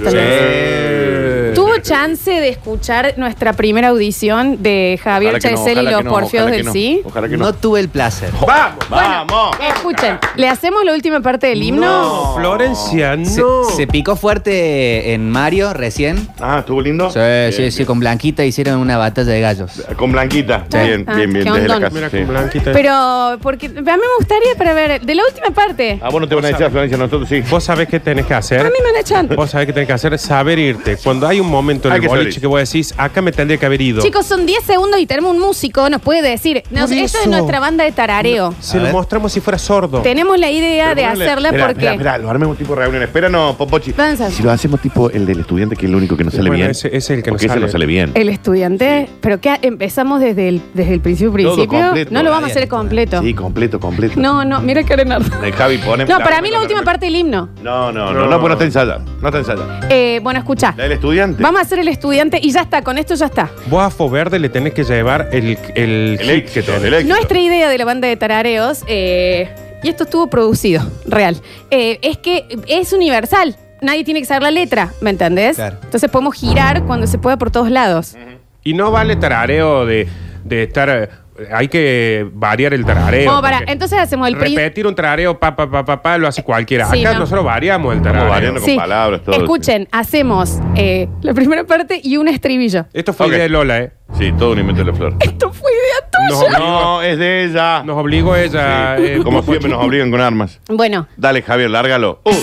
chance 1.83 2.31
de 2.31 2.49
escuchar 2.49 3.13
nuestra 3.17 3.53
primera 3.53 3.89
audición 3.89 4.63
de 4.63 4.99
Javier 5.03 5.35
Ojalá 5.35 5.39
que 5.49 5.51
no, 5.51 5.57
Chesel 5.57 5.77
y 5.77 5.81
ojalá 5.81 5.91
los 5.91 5.97
que 5.99 6.03
no, 6.05 6.09
porfios 6.11 6.41
ojalá 6.43 6.51
que 6.51 6.57
del 6.57 6.65
no. 6.65 6.71
sí? 6.73 7.01
Ojalá 7.03 7.29
que 7.29 7.37
no. 7.37 7.45
No 7.45 7.53
tuve 7.53 7.79
el 7.81 7.89
placer. 7.89 8.29
¡Vamos! 8.47 8.89
¡Vamos! 8.89 9.57
Escuchen, 9.75 10.17
¿le 10.35 10.47
hacemos 10.47 10.83
la 10.85 10.93
última 10.93 11.19
parte 11.21 11.47
del 11.47 11.61
himno? 11.61 11.81
No, 11.85 12.35
Florencia, 12.35 13.13
Se, 13.25 13.41
no. 13.41 13.63
se 13.65 13.85
picó 13.87 14.15
fuerte 14.15 15.13
en 15.13 15.29
Mario 15.29 15.73
recién. 15.73 16.27
Ah, 16.39 16.59
¿estuvo 16.59 16.81
lindo? 16.81 17.09
Sí, 17.11 17.19
Bien, 17.19 17.51
sí, 17.53 17.71
sí, 17.71 17.85
con 17.85 17.99
Blanquita 17.99 18.45
hicieron 18.45 18.79
una 18.79 18.97
batalla 18.97 19.31
de 19.31 19.41
gallos. 19.41 19.83
Con 19.97 20.11
Blanquita. 20.13 20.65
Ah, 20.73 20.83
bien, 20.83 21.05
ah, 21.07 21.15
bien, 21.15 21.33
bien. 21.33 21.45
qué 21.45 21.51
Desde 21.51 21.67
la 21.67 21.75
ondón. 21.75 21.81
casa. 21.91 21.95
Mira 21.95 22.09
sí. 22.09 22.17
con 22.19 22.27
Blanquita. 22.27 22.71
Pero, 22.71 23.37
porque 23.41 23.65
a 23.67 23.69
mí 23.69 23.81
me 23.83 24.15
gustaría 24.17 24.55
para 24.57 24.73
ver, 24.73 25.01
de 25.01 25.15
la 25.15 25.23
última 25.29 25.49
parte. 25.53 25.99
Ah, 26.01 26.09
vos 26.09 26.21
no 26.21 26.27
te 26.27 26.35
van 26.35 26.45
a 26.45 26.49
echar, 26.49 26.71
Florencia, 26.71 26.97
nosotros 26.97 27.27
sí. 27.27 27.41
Vos 27.49 27.63
sabés 27.63 27.87
qué 27.89 27.99
tenés 27.99 28.25
que 28.25 28.33
hacer. 28.33 28.61
A 28.61 28.63
mí 28.65 28.75
me 28.81 28.89
han 28.89 28.95
echado. 29.01 29.35
Vos 29.35 29.49
sabés 29.51 29.67
qué 29.67 29.73
tenés 29.73 29.87
que 29.87 29.93
hacer, 29.93 30.17
saber 30.17 30.59
irte. 30.59 30.97
Cuando 31.03 31.27
hay 31.27 31.39
un 31.39 31.49
momento 31.49 31.72
en 31.87 31.91
Hay 31.93 31.97
el 31.97 32.01
que 32.01 32.07
boliche 32.07 32.41
que 32.41 32.47
vos 32.47 32.59
decís, 32.59 32.93
acá 32.97 33.21
me 33.21 33.31
tendría 33.31 33.57
que 33.57 33.65
haber 33.65 33.81
ido. 33.81 34.01
Chicos, 34.01 34.25
son 34.25 34.45
10 34.45 34.63
segundos 34.63 34.99
y 34.99 35.05
tenemos 35.05 35.31
un 35.31 35.39
músico, 35.39 35.89
nos 35.89 36.01
puede 36.01 36.21
decir. 36.21 36.63
Nos- 36.71 36.89
Por 36.89 36.97
esto 36.97 37.17
es 37.17 37.21
eso. 37.25 37.29
nuestra 37.29 37.59
banda 37.59 37.83
de 37.83 37.91
tarareo. 37.91 38.53
Se 38.59 38.77
A 38.77 38.79
lo 38.79 38.83
ver. 38.85 38.93
mostramos 38.93 39.31
si 39.31 39.39
fuera 39.39 39.57
sordo. 39.57 40.01
Tenemos 40.01 40.37
la 40.39 40.49
idea 40.51 40.93
Pero 40.95 40.95
de 40.95 41.05
hacerla 41.05 41.49
porque. 41.49 41.69
Espera, 41.71 41.91
espera, 41.93 42.17
lo 42.17 42.29
armemos 42.29 42.57
tipo 42.57 42.75
reunión. 42.75 43.03
Espera, 43.03 43.29
no, 43.29 43.55
Popochi. 43.57 43.91
Danza. 43.93 44.29
Si 44.29 44.43
lo 44.43 44.51
hacemos 44.51 44.79
tipo 44.81 45.09
el 45.09 45.25
del 45.25 45.39
estudiante, 45.41 45.75
que 45.75 45.85
es 45.85 45.89
el 45.89 45.95
único 45.95 46.15
que 46.17 46.23
no 46.23 46.31
sale 46.31 46.43
Bueno, 46.49 46.55
bien. 46.55 46.71
ese- 46.71 46.87
ese 46.89 46.97
es 46.97 47.09
el 47.11 47.23
que 47.23 47.29
no 47.31 47.33
porque 47.33 47.45
ese 47.45 47.53
sale. 47.55 47.65
no 47.65 47.71
sale 47.71 47.85
bien. 47.85 48.11
El 48.13 48.29
estudiante, 48.29 49.09
pero 49.21 49.39
que 49.41 49.57
empezamos 49.61 50.19
desde 50.21 50.49
el, 50.49 50.61
desde 50.73 50.93
el 50.93 50.99
principio 51.01 51.31
Todo 51.43 51.55
principio. 51.55 51.79
completo. 51.85 52.11
no 52.13 52.23
lo 52.23 52.29
vamos 52.31 52.49
a 52.49 52.51
hacer 52.51 52.67
completo. 52.67 53.21
Sí, 53.21 53.33
completo, 53.33 53.79
completo. 53.79 54.19
No, 54.19 54.45
no, 54.45 54.61
mira 54.61 54.83
que 54.83 54.95
Leonardo. 54.95 55.43
El 55.43 55.53
Javi 55.53 55.77
pone. 55.79 56.05
No, 56.05 56.17
para 56.19 56.41
mí 56.41 56.49
la 56.51 56.61
última 56.61 56.83
parte 56.83 57.05
del 57.05 57.15
himno. 57.15 57.49
No, 57.61 57.91
no, 57.91 58.13
no, 58.13 58.21
No. 58.21 58.27
no, 58.27 58.39
pues 58.39 58.47
no 58.49 58.53
está 58.53 58.65
ensayada. 58.65 58.99
No 59.21 59.27
está 59.27 59.39
ensayada. 59.39 59.79
Eh, 59.89 60.19
bueno, 60.23 60.39
escucha. 60.39 60.73
La 60.77 60.83
del 60.83 60.93
estudiante. 60.93 61.41
Vamos 61.41 61.61
a 61.61 61.62
hacer 61.63 61.79
el 61.79 61.87
estudiante 61.87 62.39
y 62.41 62.51
ya 62.51 62.61
está, 62.61 62.81
con 62.83 62.97
esto 62.97 63.15
ya 63.15 63.25
está. 63.27 63.51
Vos 63.67 63.81
a 63.83 63.89
Fo 63.89 64.09
Verde 64.09 64.39
le 64.39 64.49
tenés 64.49 64.73
que 64.73 64.83
llevar 64.83 65.29
el, 65.31 65.57
el, 65.75 66.17
El 66.21 66.43
hit 66.43 66.49
que 66.49 66.61
tenés. 66.63 66.83
el 66.83 66.93
éxito. 66.93 67.13
Nuestra 67.15 67.39
idea 67.39 67.69
de 67.69 67.77
la 67.77 67.85
banda 67.85 68.07
de 68.07 68.15
tarareos, 68.15 68.83
eh, 68.87 69.49
y 69.83 69.89
esto 69.89 70.03
estuvo 70.05 70.27
producido, 70.29 70.83
real, 71.05 71.41
eh, 71.71 71.99
es 72.01 72.17
que 72.17 72.45
es 72.67 72.93
universal. 72.93 73.55
Nadie 73.81 74.03
tiene 74.05 74.21
que 74.21 74.25
saber 74.25 74.43
la 74.43 74.51
letra, 74.51 74.93
¿me 75.01 75.09
entendés? 75.09 75.57
Claro. 75.57 75.77
Entonces 75.83 76.09
podemos 76.09 76.35
girar 76.35 76.83
cuando 76.85 77.05
se 77.07 77.17
pueda 77.17 77.35
por 77.37 77.51
todos 77.51 77.69
lados. 77.69 78.15
Y 78.63 78.73
no 78.73 78.91
vale 78.91 79.17
tarareo 79.17 79.85
de, 79.85 80.07
de 80.45 80.63
estar. 80.63 81.22
Eh, 81.39 81.47
Hay 81.53 81.67
que 81.67 82.27
variar 82.33 82.73
el 82.73 82.85
tarareo. 82.85 83.27
Vamos 83.27 83.41
para, 83.41 83.61
entonces 83.71 83.99
hacemos 83.99 84.27
el 84.27 84.35
príncipe. 84.37 84.61
Repetir 84.63 84.87
un 84.87 84.95
tarareo, 84.95 85.39
pa, 85.39 85.55
pa, 85.55 85.69
pa, 85.69 85.83
pa, 85.85 86.01
pa, 86.01 86.17
lo 86.17 86.27
hace 86.27 86.43
cualquiera. 86.43 86.85
Sí, 86.91 87.01
Acá 87.03 87.13
no. 87.13 87.19
nosotros 87.21 87.43
variamos 87.45 87.91
el 87.93 87.97
Estamos 87.99 88.13
tarareo. 88.17 88.31
variando 88.33 88.61
con 88.61 88.75
palabras, 88.75 89.21
todo. 89.23 89.35
Escuchen, 89.35 89.87
hacemos 89.91 90.59
eh, 90.75 91.07
la 91.21 91.33
primera 91.33 91.63
parte 91.63 91.99
y 92.03 92.17
un 92.17 92.27
estribillo. 92.27 92.85
Esto 92.93 93.13
fue 93.13 93.25
Ok. 93.27 93.31
idea 93.33 93.43
de 93.43 93.49
Lola, 93.49 93.79
¿eh? 93.79 93.91
Sí, 94.17 94.31
todo 94.37 94.51
un 94.51 94.59
invento 94.59 94.83
de 94.83 94.91
la 94.91 94.95
flor. 94.97 95.15
Esto 95.19 95.51
fue 95.51 95.71
idea 95.71 96.09
tuya. 96.49 96.59
No, 96.59 97.01
es 97.01 97.17
de 97.17 97.45
ella. 97.45 97.81
nos 97.83 97.97
obligó 97.97 98.35
ella. 98.35 98.95
Sí, 98.97 99.03
eh, 99.05 99.19
Como 99.23 99.41
siempre 99.41 99.69
nos 99.69 99.83
obligan 99.83 100.11
con 100.11 100.21
armas. 100.21 100.59
Bueno, 100.69 101.07
Dale, 101.17 101.41
Javier, 101.41 101.71
lárgalo. 101.71 102.21
Un, 102.25 102.33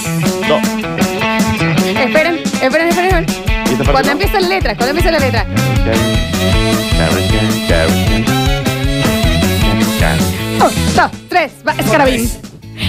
dos. 0.48 0.60
esperen, 1.96 2.40
esperen, 2.60 2.88
esperen. 2.88 3.26
¿Y 3.28 3.72
esta 3.72 3.84
parte 3.84 3.92
Cuando 3.92 4.06
no? 4.06 4.12
empieza 4.12 4.40
la 4.40 4.48
letra, 4.48 4.74
cuando 4.76 4.90
empieza 4.98 5.10
la 5.12 5.18
letra. 5.20 5.46
Un, 10.60 10.94
dos, 10.96 11.10
tres, 11.28 11.52
va, 11.66 11.72
escarabín. 11.72 12.30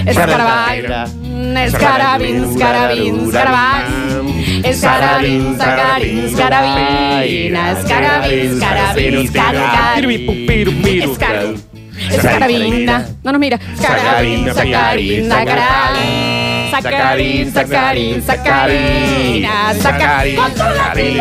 Escarabín, 0.05 1.57
escarabín, 1.57 2.43
escarabín, 2.43 3.27
escarabín. 3.27 4.63
Escarabín, 4.63 5.57
sacarín, 5.57 6.25
escarabín. 6.25 7.55
Escarabín, 7.55 8.51
escarabín, 8.53 9.15
escarabín. 9.25 11.01
Escar- 11.01 11.55
Escarabina. 12.09 13.05
No 13.23 13.31
nos 13.31 13.39
mira. 13.39 13.59
Escarabín, 13.73 14.45
sacarín, 14.53 15.29
sacarín. 15.29 16.71
Sacarín, 16.71 17.53
sacarín, 17.53 18.23
sacarina. 18.23 19.73
Sacarín, 19.81 20.37
sacarín, 20.57 21.17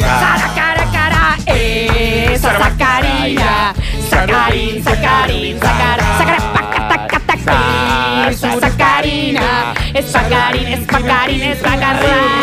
Saracara, 0.00 0.84
cara, 0.92 1.36
eh, 1.46 2.38
sacarina. 2.40 3.74
Sacarín, 4.12 4.84
sacarín, 4.84 5.58
sacara, 5.58 6.04
sacara, 6.18 6.38
paca, 6.52 6.80
taca, 6.86 7.18
taca, 7.20 8.28
esa 8.28 8.60
sacarina. 8.60 9.72
Espacarín, 9.94 10.68
espacarín, 10.68 11.42
espacarrán. 11.42 12.42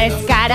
Escar, 0.00 0.50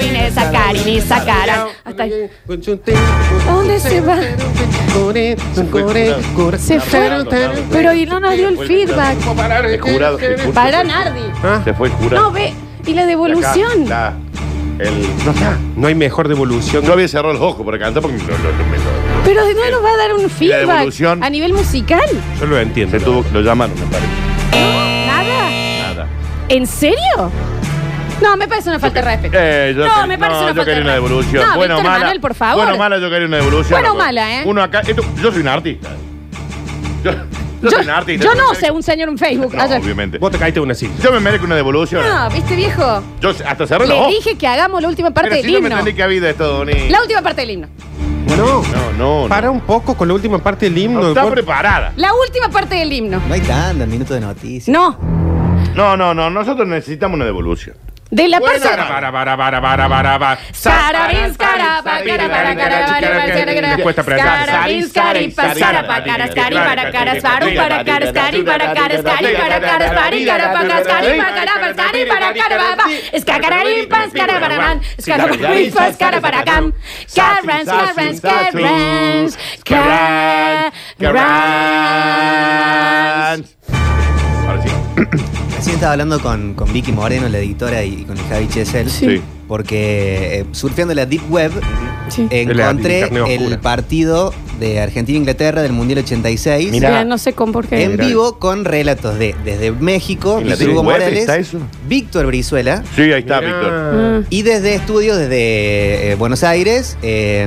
escarabín, 0.00 0.34
sacarín 0.34 0.88
y 0.88 1.00
sacaran. 1.00 1.68
Hasta 1.84 2.02
ahí. 2.02 2.30
¿Dónde 2.46 3.80
se 3.80 4.00
va? 4.00 4.18
Se 6.58 6.80
fue. 6.80 7.24
Pero 7.70 7.92
y 7.94 8.06
no 8.06 8.20
nos 8.20 8.34
dio 8.34 8.48
el 8.48 8.58
feedback. 8.58 9.16
El 9.66 9.80
jurado. 9.80 10.18
el 10.18 10.36
jurado 10.40 10.52
Para 10.54 10.80
se. 10.82 10.86
Nardi. 10.86 11.20
¿Ah? 11.42 11.60
Se 11.64 11.74
fue 11.74 11.88
el 11.88 11.94
jurado. 11.94 12.22
No, 12.24 12.32
ve. 12.32 12.52
Y 12.86 12.94
la 12.94 13.06
devolución. 13.06 13.88
La- 13.88 14.14
el, 14.78 14.94
no 15.24 15.32
está. 15.32 15.56
No 15.76 15.88
hay 15.88 15.94
mejor 15.94 16.28
devolución. 16.28 16.84
Yo 16.84 16.92
había 16.92 17.08
cerrado 17.08 17.32
los 17.32 17.42
ojos 17.42 17.64
para 17.66 17.78
cantar 17.78 18.00
porque 18.02 18.16
lo- 18.18 18.24
me 18.24 18.32
lo- 18.76 19.24
Pero 19.24 19.40
no 19.42 19.70
nos 19.70 19.84
va 19.84 19.90
a 19.90 19.96
dar 19.96 20.14
un 20.14 20.30
feedback 20.30 20.60
devolución? 20.68 21.22
a 21.22 21.30
nivel 21.30 21.52
musical. 21.52 22.06
Yo 22.40 22.46
lo 22.46 22.58
entiendo. 22.58 22.96
se 22.98 23.04
tuvo, 23.04 23.24
lo 23.32 23.40
llamaron, 23.40 23.74
me 23.78 23.86
parece. 23.86 24.08
Nada. 25.06 25.50
Nada. 25.94 26.06
¿En 26.48 26.66
serio? 26.66 27.30
No, 28.20 28.36
me 28.36 28.48
parece 28.48 28.68
una 28.70 28.78
falta 28.78 29.00
de 29.02 29.10
respeto. 29.10 29.36
Eh, 29.38 29.74
yo 29.76 29.86
No, 29.86 30.06
me 30.06 30.18
parece 30.18 30.38
no, 30.38 30.44
una 30.44 30.52
yo 30.52 30.56
falta 30.56 30.64
quería 30.64 30.74
de 30.74 30.80
una 30.80 30.92
respeto. 30.94 31.08
devolución. 31.08 31.46
No, 31.48 31.54
bueno 31.56 31.74
o 31.74 31.76
Víctor 31.78 31.90
mala. 31.92 32.04
Manuel, 32.04 32.20
por 32.20 32.34
favor. 32.34 32.56
Bueno 32.64 32.74
o 32.74 32.78
mala, 32.78 32.98
yo 32.98 33.10
quería 33.10 33.26
una 33.28 33.36
devolución. 33.36 33.70
Buena 33.70 33.90
o 33.90 33.94
loco. 33.94 34.04
mala, 34.04 34.34
¿eh? 34.34 34.42
Uno 34.46 34.62
acá. 34.62 34.80
esto- 34.80 35.04
yo 35.22 35.30
soy 35.32 35.40
un 35.42 35.48
artista. 35.48 35.88
Yo, 37.04 37.12
yo 37.62 37.70
soy 37.70 37.84
un 37.84 37.90
artista. 37.90 38.24
yo 38.24 38.34
no 38.34 38.54
sé, 38.54 38.70
un 38.70 38.82
señor 38.82 39.08
en 39.08 39.18
Facebook. 39.18 39.54
No, 39.54 39.62
ayer. 39.62 39.80
obviamente. 39.80 40.18
Vos 40.18 40.30
te 40.32 40.38
caíste 40.38 40.58
de 40.60 40.64
una 40.64 40.74
silla. 40.74 40.92
Yo 41.02 41.12
me 41.12 41.20
merezco 41.20 41.46
una 41.46 41.54
devolución. 41.56 42.02
No, 42.06 42.30
¿viste, 42.30 42.56
viejo? 42.56 43.02
Yo 43.20 43.30
hasta 43.30 43.66
cerré 43.66 43.80
los 43.86 43.88
Le 43.88 43.94
ojos. 43.94 44.08
dije 44.14 44.36
que 44.36 44.46
hagamos 44.46 44.82
la 44.82 44.88
última 44.88 45.10
parte 45.12 45.30
Pero 45.30 45.36
del 45.42 45.44
si 45.46 45.52
yo 45.52 45.60
me 45.60 45.66
himno. 45.68 45.78
entendí 45.78 45.96
que 45.96 46.02
había 46.02 46.28
esto, 46.30 46.46
Doni. 46.46 46.88
La 46.88 47.00
última 47.02 47.22
parte 47.22 47.42
del 47.42 47.50
himno. 47.52 47.68
No. 48.28 48.36
No, 48.36 48.62
no, 48.96 49.22
no. 49.22 49.28
Para 49.28 49.50
un 49.50 49.60
poco 49.60 49.96
con 49.96 50.06
la 50.08 50.14
última 50.14 50.38
parte 50.38 50.68
del 50.68 50.76
himno. 50.78 51.00
No 51.00 51.08
está 51.08 51.22
Vos- 51.22 51.32
preparada. 51.32 51.92
La 51.96 52.12
última 52.14 52.48
parte 52.48 52.74
del 52.76 52.92
himno. 52.92 53.20
No 53.26 53.34
hay 53.34 53.40
tantos 53.40 53.86
minutos 53.88 54.14
de 54.14 54.20
noticias. 54.20 54.68
No. 54.68 54.98
No, 55.74 55.96
no, 55.96 56.12
no. 56.14 56.28
Nosotros 56.30 56.66
necesitamos 56.68 57.16
una 57.16 57.24
devolución. 57.24 57.76
De 58.10 58.26
la 58.26 58.40
parte. 58.40 58.60
Para, 58.60 59.12
para, 59.12 59.36
para, 59.36 59.60
para, 59.60 59.88
para, 59.88 60.18
para. 60.18 60.40
Carapa, 61.36 62.00
Me 63.76 63.82
cuesta 63.82 64.00
aprender. 64.00 64.24
Carabins, 64.24 64.92
caripa, 64.92 65.54
carapa, 65.54 66.02
caras, 66.04 66.30
cari, 66.34 66.56
para 66.56 66.90
caras, 66.90 67.22
para 67.22 67.84
caras, 67.84 68.12
cari, 68.12 68.42
para 68.42 68.74
caras, 68.74 69.02
cari, 69.02 69.32
para 69.34 69.60
caras, 69.60 69.92
pari, 69.92 70.24
carapa, 70.26 70.66
caras, 70.68 70.86
cari, 70.86 71.18
para 71.18 71.74
cari, 71.74 72.06
para 72.06 72.32
carapa, 72.34 72.84
escacararimpas, 73.12 74.12
caraparaman, 74.14 74.80
escacararimpas, 74.96 75.96
caraparacam, 75.98 76.72
carrans, 77.14 77.68
carrans, 77.68 78.20
carrans, 78.20 79.38
carrans. 79.64 80.72
Ahora 81.00 81.18
sí. 83.36 83.57
Recién 85.58 85.74
estaba 85.74 85.94
hablando 85.94 86.20
con, 86.20 86.54
con 86.54 86.72
Vicky 86.72 86.92
Moreno, 86.92 87.28
la 87.28 87.38
editora, 87.38 87.82
y, 87.82 88.04
con 88.04 88.16
el 88.16 88.22
Javi 88.26 88.46
Chesel. 88.46 88.88
Sí. 88.88 89.20
Porque 89.48 90.40
eh, 90.40 90.44
surfeando 90.52 90.94
la 90.94 91.06
Deep 91.06 91.22
Web 91.30 91.52
Sí. 92.08 92.26
encontré 92.30 93.10
el 93.34 93.58
partido 93.58 94.32
de 94.58 94.80
Argentina-Inglaterra 94.80 95.60
del 95.60 95.72
Mundial 95.74 95.98
86 96.00 96.70
Mira. 96.72 96.88
Mira, 96.88 97.04
no 97.04 97.18
sé 97.18 97.34
con 97.34 97.52
por 97.52 97.66
qué. 97.68 97.82
en 97.84 97.98
vivo 97.98 98.38
con 98.38 98.64
relatos 98.64 99.18
de 99.18 99.34
desde 99.44 99.72
México, 99.72 100.38
¿En 100.40 100.48
la 100.48 100.54
Víctor 100.56 100.70
Hugo 100.72 100.82
Morales, 100.84 101.18
está 101.20 101.36
eso? 101.36 101.58
Víctor 101.86 102.24
Brizuela 102.26 102.82
Sí, 102.96 103.02
ahí 103.02 103.20
está, 103.20 103.40
Mirá. 103.42 103.52
Víctor. 103.60 104.24
y 104.30 104.40
desde 104.42 104.74
estudios 104.74 105.18
desde 105.18 106.12
eh, 106.12 106.14
Buenos 106.14 106.42
Aires, 106.44 106.96
eh, 107.02 107.46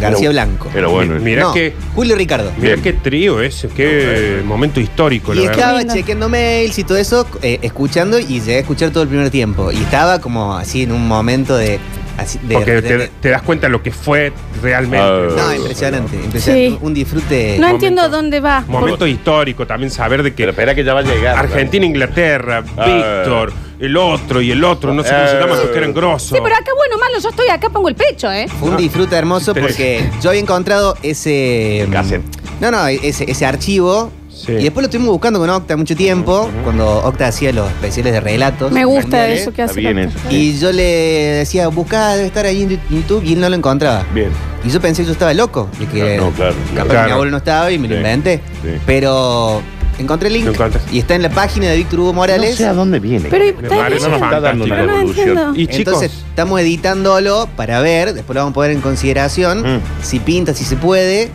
García 0.00 0.30
Pero- 0.30 0.32
Blanco. 0.32 0.70
Pero 0.72 0.90
bueno. 0.90 1.16
Mira 1.20 1.42
No, 1.42 1.52
que. 1.52 1.74
Julio 1.94 2.16
Ricardo. 2.16 2.50
Mira 2.58 2.76
qué 2.78 2.94
trío 2.94 3.42
ese, 3.42 3.68
qué 3.68 4.40
momento 4.44 4.80
histórico, 4.80 5.34
la 5.34 5.40
Y 5.42 5.46
verdad. 5.46 5.58
estaba 5.60 5.78
Lindo. 5.80 5.94
chequeando 5.94 6.28
mails 6.30 6.78
y 6.78 6.84
todo 6.84 6.96
eso, 6.96 7.26
eh, 7.42 7.58
escuchando 7.62 8.18
y 8.18 8.24
llegué 8.40 8.56
a 8.56 8.60
escuchar 8.60 8.90
todo 8.90 9.02
el 9.02 9.10
primer 9.10 9.28
tiempo. 9.30 9.70
Y 9.70 9.76
estaba 9.76 10.18
como 10.20 10.56
así 10.56 10.84
en 10.84 10.92
un 10.92 11.06
momento 11.06 11.37
de. 11.46 11.78
así, 12.16 12.38
de- 12.42 12.54
Porque 12.54 12.72
de- 12.72 12.82
te, 12.82 12.98
de- 12.98 13.08
te 13.20 13.28
das 13.30 13.42
cuenta 13.42 13.68
lo 13.68 13.82
que 13.82 13.90
fue 13.92 14.32
realmente. 14.62 14.98
Ah. 15.06 15.28
no, 15.36 15.54
impresionante, 15.54 16.16
impresionante. 16.16 16.70
Sí. 16.70 16.78
Un 16.80 16.94
disfrute. 16.94 17.56
No 17.58 17.68
entiendo 17.68 18.08
dónde 18.08 18.40
va. 18.40 18.64
Momento 18.66 19.06
histórico 19.06 19.66
también 19.66 19.90
saber 19.90 20.22
de 20.22 20.30
que 20.30 20.36
Pero 20.44 20.50
espera 20.50 20.74
que 20.74 20.82
ya 20.84 20.94
va 20.94 21.00
a 21.00 21.04
llegar. 21.04 21.36
Argentina, 21.38 21.86
Inglaterra, 21.86 22.64
Ah. 22.76 22.84
Víctor, 22.86 23.52
el 23.80 23.96
otro 23.96 24.40
y 24.40 24.50
el 24.50 24.64
otro, 24.64 24.92
no 24.92 25.02
sé 25.04 25.10
cómo 25.10 25.26
se 25.28 25.34
llaman 25.40 25.58
los 25.58 25.68
que 25.68 25.78
eran 25.78 25.94
grosos. 25.94 26.28
Sí, 26.30 26.42
pero 26.42 26.54
acá, 26.56 26.72
bueno, 26.76 26.98
malo, 26.98 27.14
yo 27.22 27.28
estoy 27.28 27.48
acá, 27.48 27.70
pongo 27.70 27.88
el 27.88 27.94
pecho, 27.94 28.30
¿eh? 28.32 28.46
Fue 28.58 28.70
un 28.70 28.76
disfrute 28.76 29.14
hermoso 29.14 29.54
Pero- 29.54 29.66
porque 29.68 30.04
yo 30.20 30.30
había 30.30 30.40
encontrado 30.42 30.96
ese. 31.02 31.84
mm, 31.88 31.92
Cassette. 31.92 32.22
No, 32.60 32.72
no, 32.72 32.86
ese, 32.88 33.30
ese 33.30 33.46
archivo. 33.46 34.10
Sí. 34.38 34.52
Y 34.52 34.62
después 34.64 34.82
lo 34.82 34.86
estuvimos 34.86 35.10
buscando 35.12 35.38
con 35.40 35.50
Octa 35.50 35.76
mucho 35.76 35.96
tiempo, 35.96 36.48
cuando 36.64 36.98
Octa 37.04 37.26
hacía 37.28 37.52
los 37.52 37.68
especiales 37.70 38.12
de 38.12 38.20
relatos. 38.20 38.70
Me 38.72 38.84
gusta 38.84 39.28
eso 39.28 39.52
que 39.52 39.62
Está 39.62 39.72
hace. 39.72 39.80
bien 39.80 39.98
eso. 39.98 40.16
Y 40.30 40.58
yo 40.58 40.70
le 40.72 40.82
decía, 40.82 41.68
buscá, 41.68 42.14
debe 42.14 42.26
estar 42.28 42.46
ahí 42.46 42.62
en 42.62 42.80
YouTube, 42.90 43.22
y 43.24 43.32
él 43.34 43.40
no 43.40 43.48
lo 43.48 43.56
encontraba. 43.56 44.04
Bien. 44.14 44.30
Y 44.64 44.70
yo 44.70 44.80
pensé 44.80 45.02
que 45.02 45.06
yo 45.06 45.12
estaba 45.12 45.34
loco, 45.34 45.68
de 45.78 45.86
que 45.86 46.16
No, 46.16 46.26
no, 46.26 46.30
claro. 46.32 46.54
capaz 46.74 46.88
Claro. 46.90 47.06
mi 47.06 47.12
abuelo 47.12 47.30
no 47.32 47.36
estaba 47.38 47.70
y 47.72 47.78
me 47.78 47.88
lo 47.88 47.96
inventé. 47.96 48.40
sí. 48.62 48.68
Pero 48.86 49.60
encontré 49.98 50.28
el 50.28 50.34
link 50.34 50.48
y 50.92 50.98
está 51.00 51.16
en 51.16 51.22
la 51.22 51.30
página 51.30 51.66
de 51.70 51.76
Víctor 51.76 51.98
Hugo 52.00 52.08
No 52.10 52.14
Morales. 52.14 52.54
sé 52.56 52.66
a 52.66 52.72
dónde 52.72 53.00
viene. 53.00 53.28
Pero 53.30 53.44
está 53.44 53.88
bien. 53.88 54.10
no 54.10 54.16
está 54.16 54.40
dando 54.40 54.64
una. 54.64 54.82
No. 54.86 55.54
Y 55.56 55.66
chicos, 55.66 55.94
Entonces 55.94 56.12
estamos 56.28 56.60
editándolo 56.60 57.48
para 57.56 57.80
ver, 57.80 58.14
después 58.14 58.34
lo 58.34 58.42
vamos 58.42 58.52
a 58.52 58.54
poner 58.54 58.70
en 58.72 58.80
consideración, 58.80 59.62
Mm. 59.62 59.80
si 60.02 60.20
pinta, 60.20 60.54
si 60.54 60.64
se 60.64 60.76
puede, 60.76 61.30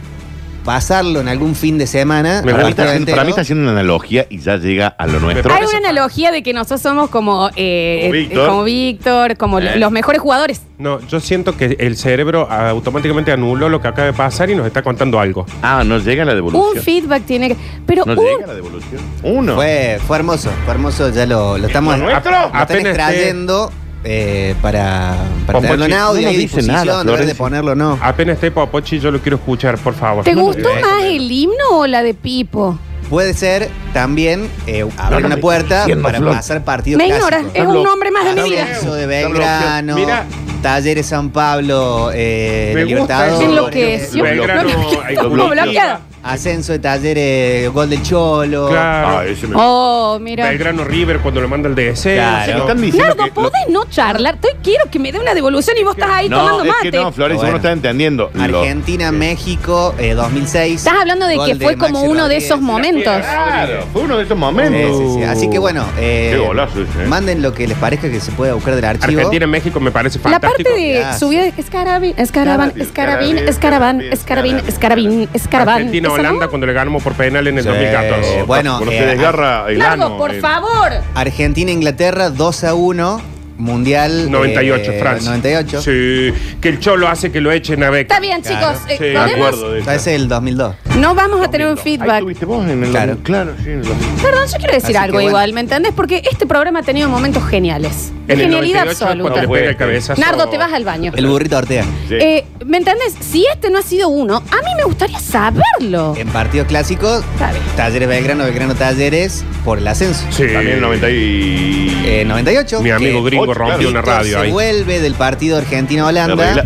pasarlo 0.64 1.20
en 1.22 1.28
algún 1.28 1.56
fin 1.56 1.78
de 1.78 1.88
semana. 1.88 2.42
Me 2.44 2.52
Para 2.52 2.64
mí, 2.64 2.70
gusta. 2.70 2.84
está 2.84 2.96
entero. 2.96 3.16
para 3.16 3.24
mí 3.26 3.30
está 3.32 3.42
haciendo 3.42 3.64
una 3.64 3.72
analogía 3.80 4.26
y 4.30 4.40
ya 4.40 4.58
llega 4.58 4.88
a 4.88 5.08
lo 5.08 5.20
nuestro. 5.20 5.54
Hay 5.54 5.64
una 5.66 5.90
analogía 5.90 6.32
de 6.32 6.42
que 6.44 6.54
nosotros 6.54 6.82
somos 6.82 7.10
como, 7.10 7.50
eh, 7.56 8.02
Como 8.04 8.14
eh, 8.16 8.18
Víctor. 8.20 8.48
como 8.48 8.64
Víctor, 8.64 9.38
como 9.38 9.60
Eh. 9.60 9.76
los 9.78 9.92
mejores 9.92 10.22
jugadores. 10.22 10.62
no, 10.78 11.00
yo 11.08 11.20
siento 11.20 11.56
que 11.58 11.76
el 11.80 11.96
cerebro 11.98 12.50
automáticamente 12.50 13.32
anuló 13.32 13.70
lo 13.70 13.82
que 13.82 13.88
acaba 13.88 14.08
de 14.08 14.14
pasar 14.14 14.50
y 14.50 14.56
nos 14.56 14.66
está 14.68 14.82
contando 14.82 15.20
algo. 15.20 15.46
Ah, 15.62 15.84
no 15.86 15.98
llega 16.00 16.26
la 16.26 16.32
Un 16.32 16.38
devolución. 16.38 16.84
feedback 16.84 17.24
tiene 17.26 17.50
que. 17.50 17.58
Pero 17.86 18.04
No 18.06 18.14
un. 18.14 18.26
llega 18.28 18.48
la 18.48 18.54
devolución. 18.56 19.02
Uno. 19.24 19.56
Fue, 19.56 20.00
fue 20.08 20.18
hermoso, 20.18 20.50
fue 20.66 20.74
hermoso, 20.74 21.10
ya 21.10 21.26
lo, 21.26 21.58
lo 21.58 21.68
estamos 21.68 21.98
¿Lo 21.98 22.06
nuestro? 22.06 22.32
lo 22.32 22.38
están 22.46 22.62
Apenas 22.62 22.86
extrayendo 22.86 23.72
eh, 24.04 24.56
para, 24.62 25.16
para 25.46 25.60
Popochi, 25.60 25.62
tenerlo 25.62 25.86
en 25.86 25.94
audio 25.94 26.22
no 26.22 26.22
y 26.22 26.24
nos 26.26 26.30
a 26.30 26.38
dice 26.38 26.42
disposición, 26.58 26.86
nada, 26.88 27.04
de 27.04 27.06
ver 27.06 27.06
de 27.06 27.12
Florencia. 27.36 27.38
ponerlo 27.38 27.76
no. 27.76 28.00
Apenas 28.02 28.36
esté 28.36 28.52
Popochi, 28.52 29.00
yo 29.00 29.12
lo 29.12 29.20
quiero 29.20 29.38
escuchar, 29.38 29.78
por 29.78 29.94
favor. 29.94 30.24
¿Te 30.24 30.34
No, 30.36 30.42
gustó 30.44 30.70
más 30.82 31.04
el 31.06 31.32
himno 31.32 31.54
o 31.72 31.88
la 31.88 32.04
de 32.04 32.14
Pipo? 32.14 32.78
Puede 33.10 33.34
ser 33.34 33.70
también 33.94 34.50
eh, 34.66 34.86
abrir 34.98 35.22
no 35.22 35.28
una 35.28 35.38
puerta 35.38 35.80
diciendo, 35.82 36.04
para 36.04 36.18
Flor. 36.20 36.34
pasar 36.36 36.64
partidos 36.64 36.98
Me 36.98 37.06
clásicos. 37.08 37.52
es 37.54 37.66
un 37.66 37.84
nombre 37.84 38.10
más 38.12 38.26
de 38.26 38.42
mi 38.42 38.50
vida. 38.50 38.66
De 38.66 38.72
Está 38.74 39.06
Belgrano. 39.06 39.96
Mira, 39.96 40.26
Talleres 40.64 41.06
San 41.08 41.30
Pablo, 41.30 42.10
eh, 42.14 42.72
Me 42.74 42.86
La 42.86 42.98
gusta 42.98 43.26
Libertador. 43.28 43.44
eso. 43.44 43.52
Enloqueció. 43.52 44.24
Belgrano, 44.24 44.70
hay 45.06 45.16
¿Cómo 45.16 45.30
como- 45.30 45.50
bloqueado? 45.50 46.00
Ascenso 46.24 46.72
de 46.72 46.80
Talleres, 46.80 47.70
gol 47.72 47.90
del 47.90 48.02
Cholo. 48.02 48.70
Claro. 48.70 49.18
Ah, 49.20 49.26
ese 49.26 49.48
me- 49.48 49.56
Oh, 49.58 50.18
mira. 50.22 50.48
Belgrano 50.50 50.84
River 50.84 51.20
cuando 51.20 51.42
lo 51.42 51.50
manda 51.50 51.68
el 51.70 51.76
DC. 51.76 52.16
Claro. 52.16 52.54
Me 52.54 52.60
están 52.62 52.82
diciendo 52.82 53.08
Nardo, 53.16 53.24
que 53.24 53.30
lo- 53.30 53.34
¿podés 53.50 53.70
no 53.70 53.86
charlar? 53.90 54.38
Te 54.38 54.50
quiero 54.64 54.90
que 54.90 55.00
me 55.00 55.12
dé 55.12 55.20
una 55.20 55.34
devolución 55.34 55.76
y 55.80 55.84
vos 55.84 55.96
estás 55.98 56.10
ahí 56.12 56.30
No, 56.30 56.38
tomando 56.38 56.64
es 56.64 56.68
mate. 56.70 56.92
que 56.92 56.98
no, 56.98 57.12
Florencia, 57.12 57.36
Bueno. 57.42 57.44
vos 57.44 57.52
no 57.52 57.58
estás 57.58 57.74
entendiendo. 57.74 58.32
Lo- 58.34 58.60
Argentina, 58.60 59.12
México, 59.12 59.94
eh, 60.00 60.14
2006. 60.14 60.78
Estás 60.86 61.00
hablando 61.02 61.28
de 61.28 61.36
Gol 61.36 61.48
que 61.50 61.56
fue 61.56 61.78
como 61.78 61.94
Maxi 62.00 62.06
uno 62.08 62.14
de 62.14 62.20
Rodríguez. 62.22 62.44
esos 62.46 62.62
momentos. 62.62 63.04
Claro, 63.18 63.86
fue 63.92 64.02
uno 64.04 64.18
de 64.18 64.24
esos 64.24 64.36
Sí, 64.38 64.40
momentos. 64.40 64.98
sí, 64.98 65.14
sí. 65.20 65.24
Así 65.24 65.50
que 65.50 65.60
bueno, 65.60 65.86
eh, 66.00 66.32
Qué 66.34 66.40
golazo 66.40 66.82
ese, 66.82 67.04
eh. 67.04 67.08
manden 67.08 67.42
lo 67.42 67.54
que 67.54 67.68
les 67.68 67.78
parezca 67.78 68.10
que 68.10 68.20
se 68.20 68.32
pueda 68.32 68.54
buscar 68.54 68.76
del 68.76 68.86
archivo. 68.86 69.20
Argentina, 69.20 69.48
México 69.48 69.80
me 69.80 69.92
parece 69.92 70.20
La 70.20 70.24
fantástico. 70.24 70.70
parte 70.70 70.82
de 70.82 70.94
Gracias. 70.94 71.20
subida 71.20 71.42
de 71.44 71.54
escarabín, 71.58 72.14
escarabín, 72.18 72.72
escarabán, 72.82 74.02
escarabín, 74.02 74.58
escarabín, 74.68 75.30
escarabán. 75.34 75.76
Argentina, 75.76 76.08
¿Eso 76.08 76.13
no? 76.13 76.13
Holanda 76.20 76.48
cuando 76.48 76.68
le 76.68 76.74
ganamos 76.74 77.04
por 77.04 77.14
penal 77.14 77.48
en 77.48 77.58
el 77.58 77.64
Sí. 77.64 77.70
2014. 77.70 78.44
Bueno, 78.44 78.76
Cuando 78.78 78.92
eh, 78.92 78.98
se 79.00 79.06
desgarra 79.06 79.66
el 79.70 79.78
Nardo, 79.80 80.06
ano. 80.06 80.18
por 80.18 80.34
eh. 80.34 80.40
favor. 80.40 80.92
Argentina, 81.16 81.72
Inglaterra, 81.72 82.30
2 82.30 82.64
a 82.64 82.74
1. 82.74 83.33
Mundial. 83.58 84.30
98, 84.32 84.92
eh, 84.92 85.00
Francia. 85.00 85.30
98. 85.30 85.82
Sí, 85.82 86.34
que 86.60 86.70
el 86.70 86.80
Cholo 86.80 87.08
hace 87.08 87.32
que 87.32 87.42
lo 87.42 87.52
echen 87.52 87.84
a 87.84 87.90
Beca. 87.90 88.16
Está 88.16 88.20
bien, 88.20 88.42
Claro. 88.42 88.74
chicos. 88.78 88.90
eh, 88.92 88.96
Sí, 88.98 89.04
de 89.06 89.14
Me 89.14 89.20
¿podemos? 89.20 89.48
acuerdo 89.48 89.72
de 89.74 89.80
eso. 89.82 89.92
Ese 89.92 90.16
es 90.16 90.22
el 90.22 90.28
2002. 90.28 90.76
No 90.98 91.16
vamos 91.16 91.46
a 91.46 91.50
tener 91.50 91.68
un 91.68 91.78
Ahí 91.78 91.84
feedback. 91.84 92.14
estuviste 92.18 92.46
vos 92.46 92.68
en 92.70 92.84
el 92.84 92.90
Claro. 92.90 93.18
Claro, 93.24 93.54
sí, 93.64 93.70
en 93.70 93.80
el 93.80 93.84
2000. 93.84 94.08
Perdón, 94.22 94.48
yo 94.48 94.58
quiero 94.58 94.74
decir 94.74 94.84
Así 94.86 94.92
que 94.94 94.98
algo 94.98 95.14
bueno. 95.16 95.30
igual, 95.30 95.54
¿me 95.54 95.62
entendés? 95.62 95.94
Porque 95.96 96.24
este 96.32 96.46
programa 96.46 96.80
ha 96.80 96.84
tenido 96.84 97.10
momentos 97.10 97.44
geniales. 97.48 98.12
En 98.28 98.40
el 98.40 98.46
Genialidad 98.46 98.86
98 98.86 99.06
cuando 99.06 99.28
absoluta. 99.28 99.42
le 99.42 99.60
pega 99.60 99.70
el 99.72 99.78
cabezazo. 99.78 100.22
Nardo, 100.22 100.48
te 100.50 100.58
vas 100.58 100.72
al 100.74 100.86
baño. 100.86 101.12
El 101.16 101.28
burrito 101.28 101.58
Ortega. 101.58 101.84
Sí. 102.08 102.16
Eh, 102.16 102.46
¿Me 102.66 102.78
entendés? 102.78 103.16
Si 103.20 103.46
este 103.52 103.70
no 103.70 103.80
ha 103.80 103.82
sido 103.82 104.08
uno, 104.08 104.38
a 104.38 104.56
mí 104.58 104.72
me 104.78 104.84
gustaría 104.86 105.20
saberlo. 105.20 106.16
En 106.18 106.28
partidos 106.30 106.68
clásicos, 106.68 107.24
Está 107.34 107.52
bien. 107.52 107.64
Talleres 107.76 108.08
Belgrano, 108.08 108.46
Belgrano 108.46 108.76
Talleres, 108.76 109.44
por 109.66 109.78
el 109.78 109.88
ascenso. 109.88 110.26
Sí. 110.30 110.44
También 110.54 110.76
el 110.78 110.82
90 110.82 111.10
y... 111.10 112.04
Eh, 112.06 112.24
98. 112.26 112.82
Mi 112.82 112.92
amigo 112.92 113.22
que 113.24 113.30
gringo 113.32 113.43
Rompió 113.54 113.90
una 113.90 114.02
radio 114.02 114.38
se 114.40 114.44
ahí. 114.46 114.52
vuelve 114.52 115.00
del 115.00 115.14
partido 115.16 115.58
Argentina-Holanda 115.58 116.66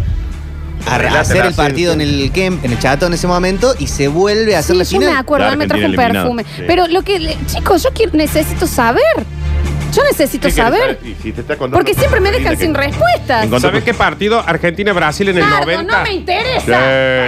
a 0.85 1.19
hacer 1.19 1.45
el 1.45 1.53
partido 1.53 1.93
en 1.93 2.01
el 2.01 2.31
Kemp, 2.31 2.63
en 2.63 2.71
el 2.71 2.79
Chato 2.79 3.07
en 3.07 3.13
ese 3.13 3.27
momento 3.27 3.73
y 3.79 3.87
se 3.87 4.07
vuelve 4.07 4.55
a 4.55 4.59
hacer 4.59 4.75
Sí, 4.75 4.79
la 4.79 4.83
yo 4.85 4.89
final. 4.99 5.13
me 5.13 5.19
acuerdo, 5.19 5.45
La 5.47 5.51
él 5.53 5.57
me 5.57 5.67
trajo 5.67 5.79
un 5.79 5.85
Argentina 5.85 6.13
perfume. 6.21 6.41
eliminada, 6.43 6.57
sí. 6.57 6.63
Pero 6.67 6.87
lo 6.93 7.01
que, 7.03 7.19
le- 7.19 7.37
chicos, 7.47 7.83
yo 7.83 7.89
quiero, 7.93 8.11
necesito 8.13 8.67
saber. 8.67 9.03
Yo 9.93 10.03
necesito 10.03 10.47
¿Qué 10.47 10.53
querés 10.53 10.55
saber. 10.79 10.99
Y 11.03 11.15
si 11.23 11.31
te 11.31 11.41
está 11.41 11.55
contando- 11.55 11.77
Porque 11.77 11.93
siempre 11.93 12.19
me 12.19 12.29
dejan 12.31 12.55
que- 12.55 12.61
sin 12.65 12.73
respuestas. 12.75 13.47
¿Sabes 13.61 13.83
qué 13.83 13.93
partido? 13.93 14.43
Argentina-Brasil 14.45 15.29
en 15.29 15.37
el 15.37 15.43
Nardo, 15.49 15.65
90. 15.65 15.97
no 15.97 16.03
me 16.03 16.09
Sí. 16.09 16.15
interesa. 16.17 16.79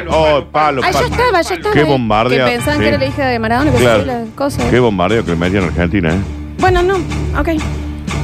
Oh, 0.09 0.45
palo, 0.51 0.81
ya 0.81 0.91
palo. 0.91 1.07
estaba, 1.07 1.41
ya 1.41 1.55
estaba. 1.55 1.73
Qué 1.73 1.79
ahí. 1.79 1.85
bombardeo. 1.85 2.45
Que 2.45 2.51
pensaban 2.51 2.75
Sí. 2.77 2.81
que 2.83 2.89
era 2.89 2.97
la 2.97 3.05
hija 3.05 3.25
de 3.27 3.39
Maradona 3.39 3.71
que 3.71 3.77
Claro. 3.77 4.01
hacía 4.01 4.13
las 4.13 4.29
cosas. 4.35 4.65
Qué 4.69 4.79
bombardeo 4.79 5.23
que 5.25 5.31
le 5.31 5.37
metían 5.37 5.63
en 5.63 5.69
Argentina, 5.69 6.09
¿eh? 6.13 6.17
Bueno, 6.59 6.83
no, 6.83 6.95
ok. 7.39 7.49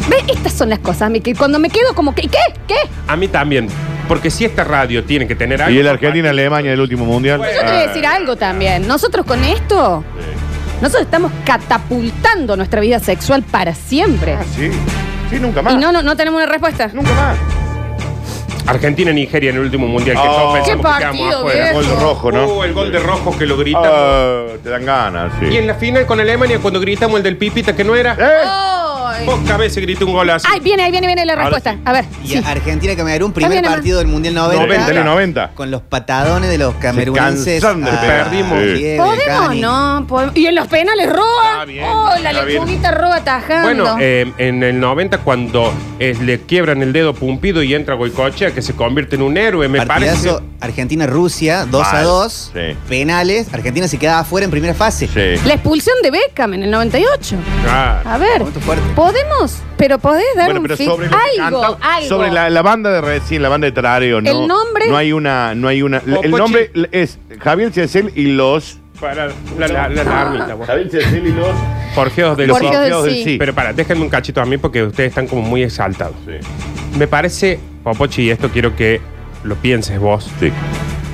Ve, 0.10 0.18
estas 0.28 0.54
son 0.54 0.70
las 0.70 0.80
cosas, 0.80 1.10
mi- 1.10 1.22
que 1.22 1.34
cuando 1.36 1.58
me 1.60 1.70
quedo 1.70 1.94
como 1.96 2.14
que, 2.14 2.24
¿qué? 2.24 2.38
¿Qué? 2.68 2.76
A 3.08 3.16
mí 3.16 3.28
también. 3.28 3.68
Porque 4.08 4.30
si 4.30 4.46
esta 4.46 4.64
radio 4.64 5.04
tiene 5.04 5.28
que 5.28 5.34
tener 5.36 5.62
algo. 5.62 5.76
Y 5.76 5.80
el 5.80 5.88
Argentina-Alemania 5.88 6.70
del 6.72 6.80
último 6.82 7.06
mundial. 7.06 7.40
Yo 7.40 7.60
te 7.62 7.66
voy 7.72 7.82
a 7.84 7.88
decir 7.88 8.06
algo 8.06 8.36
también. 8.36 8.88
Nosotros 8.88 9.26
con 9.26 9.44
esto, 9.44 10.04
nosotros 10.80 11.06
estamos 11.06 11.32
catapultando 11.44 12.56
nuestra 12.56 12.82
vida 12.82 13.00
sexual 13.00 13.42
para 13.42 13.74
siempre. 13.74 14.34
Ah, 14.34 14.44
sí. 14.56 14.70
Sí, 15.32 15.40
nunca 15.40 15.64
más. 15.64 15.74
Y 15.74 15.78
no, 15.78 15.92
no, 15.92 16.04
no 16.04 16.16
tenemos 16.16 16.38
una 16.40 16.52
respuesta. 16.52 16.90
Nunca 16.94 17.12
más. 17.14 17.36
Argentina-Nigeria 18.68 19.50
en 19.52 19.56
el 19.58 19.62
último 19.64 19.88
mundial. 19.88 20.18
Que 20.22 20.28
Oh. 20.28 20.32
todos 20.36 20.54
pensamos 20.60 20.86
Qué 20.86 20.92
que 20.94 21.00
quedamos 21.00 21.20
partido, 21.22 21.38
afuera. 21.40 21.72
viejo. 21.72 21.76
Gol 21.90 22.02
rojo, 22.02 22.32
¿no? 22.32 22.46
Uh, 22.48 22.64
el 22.64 22.74
gol 22.74 22.92
de 22.92 23.00
rojo 23.00 23.38
que 23.38 23.46
lo 23.46 23.58
gritan. 23.58 23.84
Ah, 23.86 24.46
te 24.64 24.70
dan 24.70 24.86
ganas, 24.86 25.32
sí. 25.40 25.48
Y 25.48 25.58
en 25.58 25.68
la 25.68 25.76
final 25.76 26.06
con 26.06 26.20
Alemania, 26.20 26.60
cuando 26.62 26.80
gritamos 26.80 27.18
el 27.18 27.24
del 27.24 27.38
Pipita, 27.38 27.76
que 27.76 27.84
no 27.84 27.96
era. 27.96 28.14
¡Eh! 28.20 28.75
Pocas 29.26 29.58
veces 29.58 29.82
grité 29.84 30.04
un 30.04 30.14
gol 30.14 30.30
así. 30.30 30.48
Ay, 30.52 30.60
viene, 30.60 30.84
ahí 30.84 30.92
viene, 30.92 31.08
viene 31.08 31.26
la 31.26 31.34
Ahora 31.34 31.46
respuesta. 31.46 31.74
sí. 31.74 31.80
A 31.86 31.92
ver. 31.94 32.06
Y 32.24 32.28
sí. 32.30 32.42
Argentina 32.46 32.96
Camerún, 32.96 33.32
primer 33.32 33.52
También, 33.54 33.72
partido 33.74 34.00
del 34.00 34.08
Mundial 34.08 34.34
90. 34.34 34.66
90, 34.66 34.92
en 34.92 34.98
el 34.98 35.06
90. 35.06 35.52
Con 35.56 35.72
los 35.72 35.82
patadones 35.82 36.50
de 36.50 36.58
los 36.58 36.74
camerunenses. 36.76 37.62
cansaron 37.62 37.84
de. 37.84 37.92
Perdimos. 37.92 38.60
Sí. 38.60 38.74
Diego, 38.74 39.06
¿Podemos 39.06 39.48
Cani. 39.48 39.62
no? 39.62 40.06
podemos- 40.08 40.36
Y 40.38 40.48
en 40.48 40.56
los 40.56 40.68
penales 40.68 41.10
roba. 41.12 41.52
Está 41.54 41.66
bien, 41.66 41.86
oh, 41.86 42.10
la 42.22 42.30
está 42.32 42.44
bien. 42.46 42.60
lechuguita 42.60 42.92
roba 42.92 43.16
atajando. 43.18 43.64
Bueno, 43.84 43.98
eh, 44.00 44.32
en 44.38 44.64
el 44.64 44.80
90 44.80 45.20
cuando 45.20 45.74
eh, 46.00 46.16
le 46.22 46.42
quiebran 46.42 46.82
el 46.82 46.92
dedo 46.94 47.14
Pumpido 47.14 47.62
y 47.64 47.74
entra 47.74 47.96
Goicochea, 47.96 48.52
que 48.54 48.62
se 48.62 48.74
convierte 48.74 49.16
en 49.16 49.22
un 49.22 49.38
héroe, 49.38 49.68
me 49.68 49.86
Partidazo 49.86 50.36
parece. 50.38 50.56
Argentina-Rusia, 50.62 51.66
2 51.66 51.88
a 51.88 51.92
Mal, 51.94 52.04
2. 52.04 52.52
sí. 52.54 52.60
Penales. 52.88 53.54
Argentina 53.54 53.88
se 53.88 53.98
quedaba 53.98 54.20
afuera 54.20 54.46
en 54.46 54.52
primera 54.52 54.74
fase. 54.74 55.08
Sí. 55.08 55.48
la 55.48 55.54
expulsión 55.56 55.96
de 56.04 56.12
Beckham 56.12 56.54
en 56.54 56.64
el 56.64 56.72
98. 56.72 57.36
Claro. 57.64 58.10
A 58.10 58.18
ver, 58.18 58.40
Momento 58.40 58.60
fuerte. 58.62 58.84
¿Podemos? 59.06 59.62
Pero 59.78 60.00
podés 60.00 60.26
dar 60.36 60.46
Bueno, 60.46 60.62
un 60.62 60.64
pero 60.64 60.78
feed- 60.78 60.86
sobre 60.86 61.06
lo 61.08 61.12
que 61.36 61.42
algo, 61.42 61.78
algo. 61.82 62.08
sobre 62.10 62.32
la, 62.32 62.50
la 62.50 62.62
banda 62.62 62.92
de 62.92 63.02
recién, 63.02 63.42
la 63.44 63.50
banda 63.50 63.66
de 63.66 63.72
Tarareo, 63.72 64.22
no. 64.22 64.30
El 64.32 64.48
nombre. 64.48 64.88
No 64.90 64.98
hay 64.98 65.12
una, 65.12 65.54
no 65.54 65.68
hay 65.68 65.82
una. 65.82 65.98
el 65.98 66.14
Pochi. 66.16 66.30
nombre 66.32 66.72
es 66.92 67.20
Javier 67.40 67.72
Cecil 67.72 68.12
y 68.16 68.28
los. 68.34 68.80
Para 69.00 69.28
la, 69.28 69.68
la, 69.68 69.90
la, 69.90 70.04
la 70.04 70.22
armita, 70.22 70.54
vos. 70.56 70.66
Javier 70.66 70.90
Cecil 70.90 71.28
y 71.28 71.32
los. 71.34 71.48
Jorgeos 71.94 72.36
del 72.38 72.48
Los 72.48 72.58
Jorgeos 72.60 72.84
del 72.84 72.94
Jorgeos 72.94 73.14
sí. 73.14 73.24
del 73.24 73.34
sí. 73.34 73.38
Pero 73.38 73.54
para, 73.54 73.74
déjenme 73.74 74.02
un 74.04 74.10
cachito 74.10 74.42
a 74.42 74.46
mí 74.46 74.58
porque 74.58 74.84
ustedes 74.84 75.10
están 75.10 75.28
como 75.28 75.42
muy 75.44 75.62
exaltados. 75.64 76.16
Sí. 76.26 76.34
Me 76.98 77.08
parece, 77.08 77.60
Popochi, 77.84 78.24
y 78.24 78.30
esto 78.32 78.50
quiero 78.50 78.76
que 78.76 79.02
lo 79.44 79.56
pienses 79.56 80.00
vos. 80.00 80.30
Sí. 80.40 80.52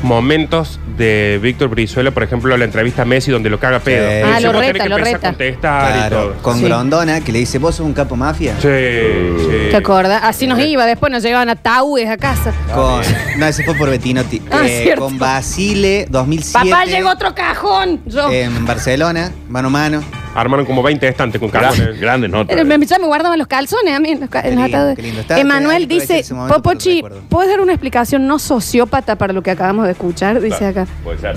Momentos 0.03 0.79
de 0.97 1.39
Víctor 1.41 1.69
Brizuela, 1.69 2.11
por 2.11 2.23
ejemplo, 2.23 2.55
la 2.57 2.65
entrevista 2.65 3.03
a 3.03 3.05
Messi 3.05 3.31
donde 3.31 3.49
lo 3.49 3.59
caga 3.59 3.79
pedo. 3.79 4.07
Sí. 4.09 4.15
Y 4.17 4.21
Ah, 4.21 4.27
dice, 4.37 4.41
lo 4.41 4.59
reta, 4.59 4.83
que 4.83 4.89
lo 4.89 4.97
reta. 4.97 5.19
contestar 5.29 5.89
y 5.89 5.93
Claro, 5.99 6.17
todo. 6.17 6.33
con 6.41 6.57
Sí. 6.57 6.63
Grondona, 6.65 7.21
que 7.21 7.31
le 7.31 7.39
dice, 7.39 7.57
vos 7.59 7.75
sos 7.75 7.85
un 7.85 7.93
capo 7.93 8.15
mafia. 8.15 8.55
Sí, 8.61 8.67
sí. 8.67 9.67
¿Te 9.71 9.77
acuerdas? 9.77 10.21
Así 10.23 10.47
nos 10.47 10.59
iba, 10.59 10.85
después 10.85 11.11
nos 11.11 11.23
llevaban 11.23 11.49
a 11.49 11.55
Taúes 11.55 12.09
a 12.09 12.17
casa. 12.17 12.53
Con, 12.73 13.01
no, 13.37 13.45
ese 13.45 13.63
fue 13.63 13.75
por 13.75 13.89
Bettinotti. 13.89 14.41
Ah, 14.51 14.61
Eh, 14.65 14.81
cierto. 14.83 15.03
con 15.03 15.17
Basile, 15.19 16.07
2007. 16.09 16.69
Papá, 16.69 16.85
llegó 16.85 17.09
otro 17.09 17.33
cajón. 17.35 18.01
Yo. 18.05 18.31
En 18.31 18.65
Barcelona, 18.65 19.31
mano 19.49 19.67
a 19.67 19.71
mano. 19.71 20.03
Armaron 20.34 20.65
como 20.65 20.82
20 20.82 21.08
estantes 21.08 21.39
con 21.41 21.50
carbones. 21.50 21.78
Grandes, 21.80 22.00
grandes 22.02 22.30
notas. 22.30 22.58
Eh, 22.58 22.63
me, 22.63 22.86
ya 22.86 22.98
me 23.00 23.06
guardaban 23.06 23.38
los 23.38 23.48
calzones 23.48 23.94
a 23.94 24.00
mí 24.00 24.12
en 24.12 24.22
los, 24.22 24.30
ca- 24.30 24.39
en 24.39 24.52
Qué 24.52 24.56
los 24.56 24.63
lindo, 24.63 24.78
ataúdes. 24.78 24.96
qué 24.96 25.02
lindo. 25.02 25.22
Está- 25.22 25.39
Emanuel 25.39 25.88
dice, 25.88 26.20
ese 26.20 26.34
momento 26.34 26.56
Popochi, 26.56 26.96
recuerdo. 27.02 27.22
¿puedes 27.30 27.52
dar 27.52 27.60
una 27.60 27.74
explicación 27.74 28.28
no 28.28 28.39
sociópata 28.39 29.17
para 29.17 29.34
lo 29.34 29.44
que 29.44 29.52
acabamos 29.52 29.86
de 29.86 29.91
escuchar? 29.91 30.39
Dice 30.39 30.65
acá. 30.67 30.88
Puede 31.04 31.17
ser. 31.20 31.36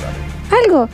¿Algo? 0.64 0.88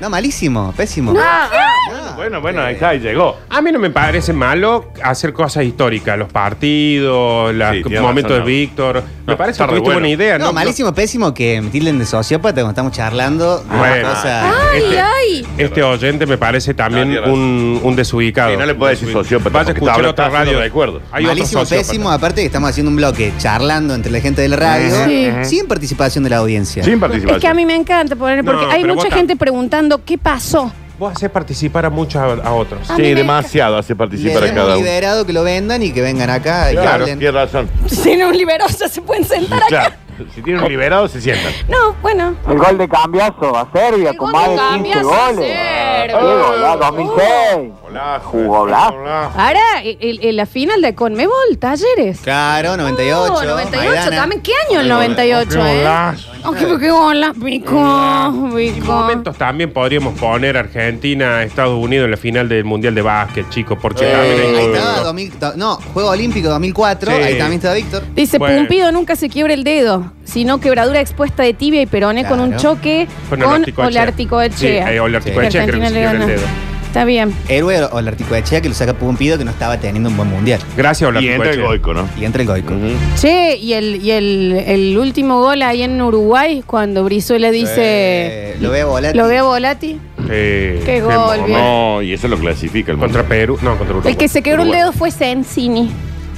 No, 0.00 0.10
malísimo, 0.10 0.74
pésimo. 0.76 1.14
Ah, 1.16 1.48
No, 1.92 2.14
Bueno, 2.16 2.40
bueno, 2.40 2.62
ahí 2.62 2.74
está, 2.74 2.90
ahí 2.90 3.00
llegó. 3.00 3.36
A 3.48 3.60
mí 3.60 3.70
no 3.72 3.78
me 3.78 3.90
parece 3.90 4.32
malo 4.32 4.92
hacer 5.02 5.32
cosas 5.32 5.64
históricas, 5.64 6.18
los 6.18 6.30
partidos, 6.32 7.54
los 7.54 7.70
Sí, 7.76 7.82
tiene 7.82 8.00
momentos 8.00 8.30
razón, 8.32 8.46
de 8.46 8.52
no. 8.52 8.58
Víctor. 8.58 9.02
Me 9.26 9.32
No, 9.32 9.36
parece 9.36 9.52
está 9.52 9.64
que 9.66 9.70
re 9.70 9.76
tuviste 9.78 9.84
bueno. 9.94 10.00
buena 10.00 10.08
idea, 10.08 10.38
¿no? 10.38 10.46
No, 10.46 10.52
malísimo, 10.52 10.92
pésimo 10.94 11.32
que 11.32 11.60
me 11.60 11.70
tilden 11.70 11.98
de 11.98 12.06
sociópata 12.06 12.54
cuando 12.54 12.70
estamos 12.70 12.92
charlando. 12.92 13.58
de 13.58 13.64
Bueno. 13.78 13.94
una 14.08 14.14
cosa- 14.14 14.50
¡Ay, 14.72 14.82
Este- 14.82 15.00
ay! 15.00 15.46
Este 15.58 15.82
oyente 15.82 16.26
me 16.26 16.38
parece 16.38 16.74
también 16.74 17.08
No, 17.08 17.12
tiene 17.14 17.26
razón. 17.26 17.40
un, 17.40 17.80
un 17.82 17.96
desubicado. 17.96 18.50
Sí, 18.52 18.56
no 18.56 18.66
le 18.66 18.74
puede 18.74 18.92
decir 18.92 19.12
sociópata, 19.12 19.50
Vaya 19.50 19.70
a 19.70 19.74
porque 19.74 19.78
escuchar 19.84 20.06
otra 20.06 20.10
está 20.10 20.26
haciendo 20.26 20.52
radio. 20.52 20.60
recuerdo. 20.60 21.00
Hay 21.12 21.24
otros 21.24 21.38
Malísimo, 21.38 21.60
sociópatas. 21.62 21.88
pésimo, 21.88 22.10
aparte 22.10 22.40
que 22.40 22.46
estamos 22.46 22.70
haciendo 22.70 22.90
un 22.90 22.96
bloque 22.96 23.32
charlando 23.38 23.94
entre 23.94 24.10
la 24.12 24.20
gente 24.20 24.42
de 24.42 24.48
la 24.48 24.56
radio, 24.56 25.04
Sí. 25.06 25.30
sin 25.42 25.66
participación 25.68 26.24
de 26.24 26.30
la 26.30 26.38
audiencia. 26.38 26.82
Sin 26.82 26.98
participación. 27.00 27.36
Es 27.36 27.40
que 27.40 27.48
a 27.48 27.54
mí 27.54 27.64
me 27.64 27.74
encanta 27.74 28.16
poner, 28.16 28.44
porque 28.44 28.64
No, 28.66 28.70
hay 28.70 28.82
pero 28.82 28.94
mucha 28.94 29.08
vos 29.08 29.14
gente 29.16 29.36
preguntando 29.36 30.04
qué 30.04 30.18
pasó. 30.18 30.72
Vos 31.02 31.14
haces 31.16 31.30
participar 31.30 31.84
a 31.84 31.90
muchos 31.90 32.22
a, 32.22 32.26
a 32.48 32.52
otros. 32.52 32.88
A 32.88 32.92
mí 32.96 33.02
Sí, 33.02 33.08
me- 33.10 33.14
demasiado 33.16 33.76
hace 33.76 33.96
participar 33.96 34.44
a 34.44 34.54
cada 34.54 34.66
uno. 34.66 34.76
liberado 34.76 35.26
que 35.26 35.32
lo 35.32 35.42
vendan 35.42 35.82
y 35.82 35.90
que 35.90 36.00
vengan 36.00 36.30
acá 36.30 36.70
y 36.70 36.76
Claro, 36.76 37.02
hablen. 37.02 37.18
tiene 37.18 37.32
razón. 37.36 37.68
Si 37.88 38.16
no, 38.16 38.28
un 38.28 38.36
liberoso 38.38 38.86
se 38.88 39.02
pueden 39.02 39.24
sentar 39.24 39.58
acá. 39.64 39.66
Claro. 39.68 39.94
Si 40.32 40.40
tienen 40.42 40.62
un 40.62 40.68
liberado, 40.68 41.08
se 41.08 41.20
sientan. 41.20 41.52
No, 41.68 41.96
bueno. 42.02 42.36
El 42.48 42.56
gol 42.56 42.78
de 42.78 42.88
cambiazo 42.88 43.56
a 43.56 43.68
Serbia 43.72 44.10
El 44.10 44.16
con 44.16 44.30
gol 44.30 44.40
más 44.40 44.48
de 44.48 44.54
de 44.54 44.58
15 44.84 45.00
cambiazo 45.00 45.12
a 45.14 45.32
goles. 45.32 45.48
Serbia. 45.48 46.06
Qué 46.06 46.24
golazo, 46.52 46.78
2006. 46.78 47.72
Hola, 47.92 48.20
Jugadorazo. 48.24 48.94
hola. 48.94 49.30
Ahora, 49.36 49.60
el- 49.84 50.18
el- 50.22 50.36
la 50.36 50.46
final 50.46 50.80
de 50.80 50.94
Conmebol, 50.94 51.58
Talleres. 51.58 52.20
Claro, 52.22 52.76
98. 52.78 53.34
Oh, 53.34 53.44
98 53.44 53.86
Maidana. 53.94 54.16
también. 54.16 54.40
¿Qué 54.40 54.52
año 54.70 54.80
el 54.80 54.88
98, 54.88 55.66
eh? 55.66 55.76
golazo. 55.78 56.28
Oh, 56.44 56.52
qué, 56.52 56.66
qué 56.80 56.90
gola, 56.90 57.34
pico, 57.34 58.58
Y 58.58 58.70
pico. 58.70 58.86
momentos 58.92 59.36
también 59.36 59.72
podríamos 59.74 60.18
poner 60.18 60.56
Argentina, 60.56 61.42
Estados 61.42 61.78
Unidos 61.78 62.06
en 62.06 62.12
la 62.12 62.16
final 62.16 62.48
del 62.48 62.64
Mundial 62.64 62.94
de 62.94 63.02
Básquet, 63.02 63.48
chicos, 63.50 63.76
porque 63.80 64.08
Eh, 64.08 64.12
también 64.12 64.40
hay- 64.40 64.56
Ahí 64.56 64.72
estaba, 64.72 65.00
2000, 65.00 65.32
to- 65.32 65.52
no, 65.56 65.76
Juego 65.92 66.08
Olímpico 66.10 66.48
2004, 66.48 67.12
Sí. 67.14 67.22
ahí 67.22 67.36
también 67.38 67.58
estaba 67.58 67.74
Víctor. 67.74 68.02
Dice, 68.14 68.38
Bueno. 68.38 68.56
Pumpido 68.60 68.90
nunca 68.90 69.16
se 69.16 69.28
quiebra 69.28 69.52
el 69.52 69.64
dedo, 69.64 70.10
sino 70.24 70.60
quebradura 70.60 71.00
expuesta 71.00 71.42
de 71.42 71.52
tibia 71.52 71.82
y 71.82 71.86
peroné 71.86 72.24
con 72.26 72.40
un 72.40 72.52
Claro. 72.52 72.62
choque 72.62 73.06
Con 73.28 73.38
con, 73.40 73.48
el 73.54 73.60
Articoechea. 73.60 73.86
Olarticoechea. 74.02 74.86
Sí, 74.88 74.94
eh, 74.94 75.00
Olarticoechea 75.00 75.66
Que 75.66 75.70
creo 75.70 75.80
que 75.80 75.86
Argentina 75.86 75.88
se 75.88 75.94
le 75.94 76.00
quiebra 76.00 76.12
el 76.12 76.18
gana. 76.18 76.32
dedo. 76.32 76.71
Está 76.92 77.06
bien. 77.06 77.32
Héroe 77.48 77.82
o 77.90 77.98
el 78.00 78.06
Articoechea 78.08 78.60
que 78.60 78.68
lo 78.68 78.74
saca 78.74 78.92
Pumpido 78.92 79.38
que 79.38 79.46
no 79.46 79.50
estaba 79.50 79.78
teniendo 79.78 80.10
un 80.10 80.16
buen 80.18 80.28
mundial. 80.28 80.60
Gracias, 80.76 81.10
Y 81.22 81.28
entra 81.28 81.50
el 81.52 81.62
Goico, 81.62 81.94
¿no? 81.94 82.06
Y 82.20 82.26
entra 82.26 82.42
el 82.42 82.48
Goico. 82.48 82.74
Che, 83.18 83.56
y 83.56 83.72
el, 83.72 83.96
y 84.04 84.10
el, 84.10 84.62
el 84.66 84.98
último 84.98 85.40
gol 85.40 85.62
ahí 85.62 85.80
en 85.84 85.98
Uruguay, 86.02 86.62
cuando 86.66 87.02
Brizuela 87.02 87.50
dice. 87.50 87.72
Eh, 87.78 88.56
lo 88.60 88.68
veo 88.68 88.88
Volati. 88.88 89.16
Lo 89.16 89.26
veo 89.26 89.46
Volati. 89.46 89.98
Qué 90.28 91.02
gol, 91.02 91.46
bien. 91.46 91.58
No, 91.58 92.02
y 92.02 92.12
eso 92.12 92.28
lo 92.28 92.36
clasifica 92.36 92.92
el 92.92 92.98
Contra 92.98 93.22
Perú. 93.22 93.58
No, 93.62 93.78
contra 93.78 93.94
Uruguay. 93.94 94.12
El 94.12 94.18
que 94.18 94.28
se 94.28 94.42
quebró 94.42 94.62
el 94.64 94.70
dedo 94.70 94.92
fue 94.92 95.10
Sensini. 95.10 95.90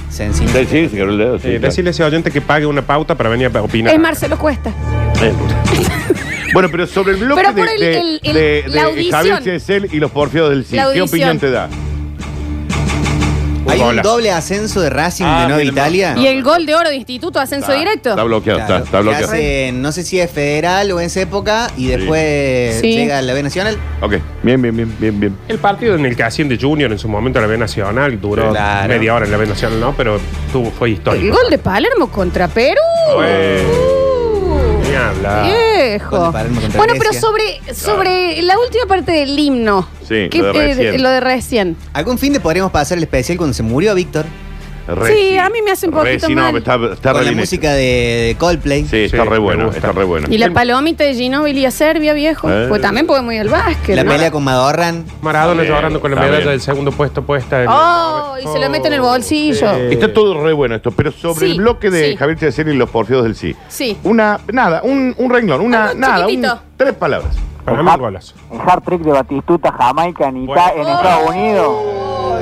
Sencillo. 0.09 0.51
Sí, 0.53 0.67
sí, 0.71 0.87
se 0.87 0.95
quebró 0.95 1.11
el 1.11 1.17
dedo. 1.17 1.37
Sí, 1.37 1.47
Eh, 1.49 1.51
claro. 1.51 1.67
decirle 1.67 1.89
a 1.89 1.91
ese 1.91 2.03
oyente 2.05 2.31
que 2.31 2.39
pague 2.39 2.65
una 2.65 2.81
pauta 2.81 3.15
para 3.15 3.29
venir 3.29 3.51
a 3.53 3.61
opinar. 3.61 3.93
Es 3.93 3.99
Marcelo 3.99 4.39
Cuesta. 4.39 4.69
Eh, 5.21 5.33
Bueno, 6.55 6.69
pero 6.71 6.87
sobre 6.87 7.11
el 7.15 7.17
bloque 7.19 7.41
Pero 7.43 7.53
por 7.53 7.67
de, 7.67 7.73
el- 7.75 7.79
de- 7.81 7.97
el- 7.99 8.19
el- 8.23 8.33
de- 8.33 8.63
la 8.67 8.73
de 8.73 8.79
audición. 8.79 9.11
Javier 9.11 9.43
Chesel 9.43 9.89
y 9.91 9.97
los 9.97 10.09
porfiados 10.09 10.51
del 10.51 10.59
La 10.61 10.67
¿qué 10.69 10.79
audición. 10.99 11.07
opinión 11.09 11.37
te 11.39 11.51
da? 11.51 11.67
Hay 13.67 13.81
un 13.81 13.87
Hola. 13.87 14.01
doble 14.03 14.31
ascenso 14.31 14.79
de 14.79 14.89
Racing 14.89 15.25
Ah, 15.27 15.41
de 15.41 15.47
Nueva 15.47 15.57
miren, 15.57 15.73
Italia. 15.73 16.15
Y 16.17 16.27
el 16.27 16.43
gol 16.43 16.65
de 16.65 16.75
oro 16.75 16.87
de 16.87 16.95
instituto, 16.95 17.41
ascenso 17.41 17.65
Está- 17.73 17.77
directo. 17.79 18.09
Está 18.11 18.23
bloqueado, 18.23 18.59
Claro, 18.59 18.75
está, 18.75 18.85
está 18.85 18.97
que 18.99 19.03
bloqueado. 19.03 19.33
hace, 19.33 19.71
no 19.73 19.91
sé 19.91 20.03
si 20.03 20.17
es 20.17 20.31
federal 20.31 20.89
o 20.93 20.99
en 21.01 21.07
esa 21.07 21.19
época 21.19 21.69
y 21.75 21.87
después 21.87 22.79
Sí. 22.79 22.95
llega 22.95 23.17
a 23.17 23.21
la 23.21 23.33
B 23.33 23.43
Nacional. 23.43 23.77
Ok, 24.01 24.13
bien, 24.43 24.61
bien, 24.61 24.77
bien, 24.77 24.95
bien, 24.97 25.19
bien. 25.19 25.35
El 25.49 25.57
partido 25.57 25.95
en 25.95 26.05
el 26.05 26.15
que 26.15 26.23
hacían 26.23 26.47
de 26.47 26.57
Junior 26.57 26.89
en 26.89 26.99
su 26.99 27.09
momento 27.09 27.39
en 27.39 27.43
la 27.43 27.47
B 27.49 27.57
Nacional 27.57 28.21
duró 28.21 28.51
Claro. 28.51 28.87
media 28.87 29.13
hora 29.13 29.25
en 29.25 29.31
la 29.31 29.37
B 29.37 29.45
Nacional, 29.45 29.77
¿no? 29.81 29.93
Pero 29.97 30.21
tuvo, 30.53 30.71
fue 30.71 30.87
El 30.87 30.93
histórico. 30.93 31.35
gol 31.35 31.49
de 31.49 31.57
Palermo 31.57 32.09
contra 32.09 32.47
Perú. 32.47 32.79
Ni 34.95 35.01
hablar. 35.01 35.45
Viejo. 35.45 36.31
Bueno, 36.77 36.93
pero 36.97 37.13
sobre, 37.13 37.59
sobre 37.73 38.41
la 38.41 38.57
última 38.59 38.85
parte 38.87 39.11
del 39.11 39.37
himno. 39.37 39.87
Sí, 40.07 40.29
¿Qué- 40.29 40.39
lo 40.39 40.53
de 40.53 40.71
eh, 40.71 40.75
recién. 40.75 41.03
lo 41.03 41.09
de 41.09 41.19
recién. 41.19 41.77
Algún 41.93 42.17
fin 42.17 42.31
de 42.33 42.39
podríamos 42.39 42.71
pasar 42.71 42.97
el 42.97 43.03
especial 43.03 43.37
cuando 43.37 43.53
se 43.53 43.63
murió 43.63 43.93
Víctor. 43.95 44.25
Sí, 45.07 45.37
a 45.37 45.49
mí 45.49 45.61
me 45.63 45.71
hace 45.71 45.87
un 45.87 45.93
poquito 45.93 46.29
no, 46.29 46.41
mal. 46.43 46.57
está, 46.57 46.75
está 46.75 47.11
con 47.11 47.19
re 47.19 47.25
la 47.25 47.31
bien 47.31 47.39
música 47.39 47.73
de, 47.73 47.81
de 48.27 48.35
Coldplay. 48.37 48.85
Sí, 48.85 48.97
está 49.05 49.17
Sí, 49.17 49.23
re 49.23 49.29
me 49.31 49.37
bueno, 49.39 49.65
gusta. 49.65 49.77
está 49.79 49.91
re 49.91 50.03
bueno. 50.05 50.27
Y 50.29 50.37
la 50.37 50.51
palomita 50.51 51.03
de 51.03 51.13
Ginóbili 51.15 51.65
a 51.65 51.71
Serbia, 51.71 52.13
viejo. 52.13 52.49
Eh. 52.51 52.67
Pues 52.69 52.81
también 52.81 53.07
podemos 53.07 53.33
ir 53.33 53.41
al 53.41 53.49
básquet. 53.49 53.95
La 53.95 54.03
¿no? 54.03 54.11
pelea 54.11 54.29
con 54.31 54.43
Madorran. 54.43 55.03
Maradona 55.21 55.61
Está 55.61 55.63
bien, 55.63 55.75
llorando 55.75 55.99
con 56.01 56.11
la 56.11 56.15
está 56.17 56.25
medalla 56.25 56.39
bien. 56.45 56.51
del 56.51 56.61
segundo 56.61 56.91
puesto 56.91 57.23
puesta. 57.23 57.63
en- 57.63 57.69
Oh, 57.69 58.35
y 58.39 58.47
se 58.47 58.59
lo 58.59 58.69
mete 58.69 58.87
en 58.87 58.93
el 58.93 59.01
bolsillo. 59.01 59.73
Sí. 59.75 59.81
Está 59.91 60.13
todo 60.13 60.43
re 60.43 60.53
bueno 60.53 60.75
esto, 60.75 60.91
pero 60.91 61.11
sobre 61.11 61.39
Sí, 61.47 61.51
el 61.53 61.57
bloque 61.57 61.89
de 61.89 62.11
sí. 62.11 62.17
Javier 62.17 62.37
Chesel 62.39 62.67
y 62.69 62.75
los 62.75 62.89
porfiados 62.89 63.23
del 63.25 63.35
sí. 63.35 63.55
Sí. 63.67 63.97
Una, 64.03 64.39
nada, 64.53 64.81
un, 64.83 65.15
un 65.17 65.29
renglón, 65.31 65.61
una, 65.61 65.85
Algo 65.89 65.99
nada, 65.99 66.19
un- 66.25 66.29
chiquitito. 66.29 66.59
tres 66.77 66.93
palabras. 66.93 67.35
Para 67.65 67.81
mí 67.81 67.89
un 67.89 67.97
golazo. 67.97 68.35
El 68.53 68.59
hard 68.61 68.83
trick 68.83 69.01
de 69.01 69.11
Batistuta, 69.11 69.71
Jamaica 69.71 70.27
en, 70.29 70.43
Ita- 70.43 70.71
Bueno. 70.73 70.87
en 70.89 70.95
Estados 70.95 71.29
Unidos, 71.31 71.75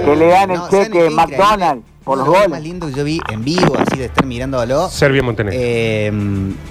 que 0.03 0.15
le 0.17 0.27
dan 0.27 0.51
el 0.51 0.57
No, 0.57 0.65
¿saben 0.69 0.83
cheque 0.85 1.03
de 1.03 1.09
McDonald's 1.11 1.85
por 2.03 2.17
los 2.17 2.27
goles. 2.27 2.49
más 2.49 2.61
lindo 2.61 2.87
que 2.87 2.93
yo 2.93 3.03
vi 3.03 3.19
en 3.31 3.43
vivo, 3.43 3.77
así 3.77 3.97
de 3.97 4.05
estar 4.05 4.25
mirándolo. 4.25 4.89
Serbia-Montenegro. 4.89 5.57
Eh, 5.61 6.11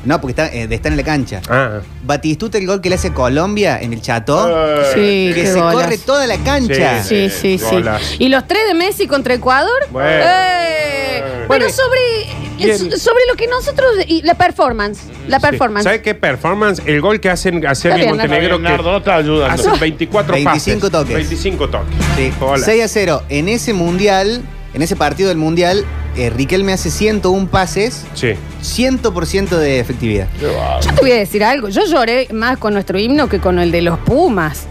no, 0.05 0.21
porque 0.21 0.31
está, 0.33 0.53
eh, 0.55 0.67
de 0.69 0.75
estar 0.75 0.93
en 0.93 0.99
la 0.99 1.05
cancha. 1.05 1.41
ah, 1.49 1.81
Batistuta 2.05 2.59
el 2.59 2.67
gol 2.67 2.81
que 2.81 2.89
le 2.89 2.97
hace 2.97 3.13
Colombia 3.13 3.81
en 3.81 3.93
el 3.93 4.01
Chato. 4.03 4.47
Sí, 4.95 5.31
que 5.35 5.43
qué 5.43 5.47
se 5.47 5.59
corre 5.61 5.99
toda 5.99 6.27
la 6.27 6.37
cancha. 6.39 7.03
Sí, 7.03 7.31
sí, 7.31 7.59
sí. 7.59 7.65
Golazo. 7.77 8.15
¿Y 8.19 8.29
los 8.29 8.47
tres 8.47 8.67
de 8.69 8.75
Messi 8.75 9.07
contra 9.07 9.35
Ecuador? 9.35 9.89
Bueno. 9.91 10.09
Eh, 10.11 11.45
Bueno. 11.49 11.65
Pero 11.67 11.69
sobre, 11.71 12.99
sobre 12.99 13.23
lo 13.29 13.37
que 13.37 13.47
nosotros. 13.47 13.91
Y 14.07 14.23
la 14.23 14.35
performance. 14.35 15.01
La 15.29 15.39
sí. 15.41 15.47
performance. 15.47 15.85
¿Sabes 15.85 16.03
qué 16.03 16.15
performance? 16.15 16.83
El 16.87 17.01
gol 17.01 17.21
que 17.21 17.31
hacen 17.31 17.67
a 17.67 17.75
Serbia 17.75 17.99
y 17.99 18.01
bien, 18.07 18.17
Montenegro 18.17 18.59
bien, 18.59 18.71
que 18.73 18.77
Nardo, 18.77 18.93
no 18.93 19.03
te 19.03 19.11
ayudando. 19.11 19.47
hacen 19.55 19.79
24 19.81 20.33
25 20.35 20.81
pases. 20.81 20.91
toques. 20.93 21.15
25 21.15 21.69
toques. 21.69 21.95
Sí. 22.17 22.33
Hola. 22.41 22.65
6 22.65 22.85
a 22.85 22.89
0. 22.89 23.23
En 23.29 23.49
ese 23.49 23.73
mundial, 23.73 24.43
en 24.75 24.83
ese 24.83 24.97
partido 24.97 25.29
del 25.29 25.39
mundial, 25.39 25.85
eh, 26.17 26.31
Riquelme 26.31 26.73
hace 26.73 26.91
101 26.91 27.49
pases, 27.49 28.05
Sí. 28.15 28.35
100% 28.63 29.59
de 29.59 29.81
efectividad. 29.81 30.29
Yo 30.41 30.95
te 30.95 31.01
voy 31.01 31.13
a 31.13 31.17
decir 31.17 31.45
algo. 31.45 31.69
Yo 31.69 31.85
lloré 31.87 32.29
más 32.33 32.59
con 32.59 32.73
nuestro 32.75 32.99
himno 32.99 33.29
que 33.29 33.39
con 33.39 33.59
el 33.59 33.71
de 33.73 33.83
los 33.83 33.99
Pumas. 34.01 34.67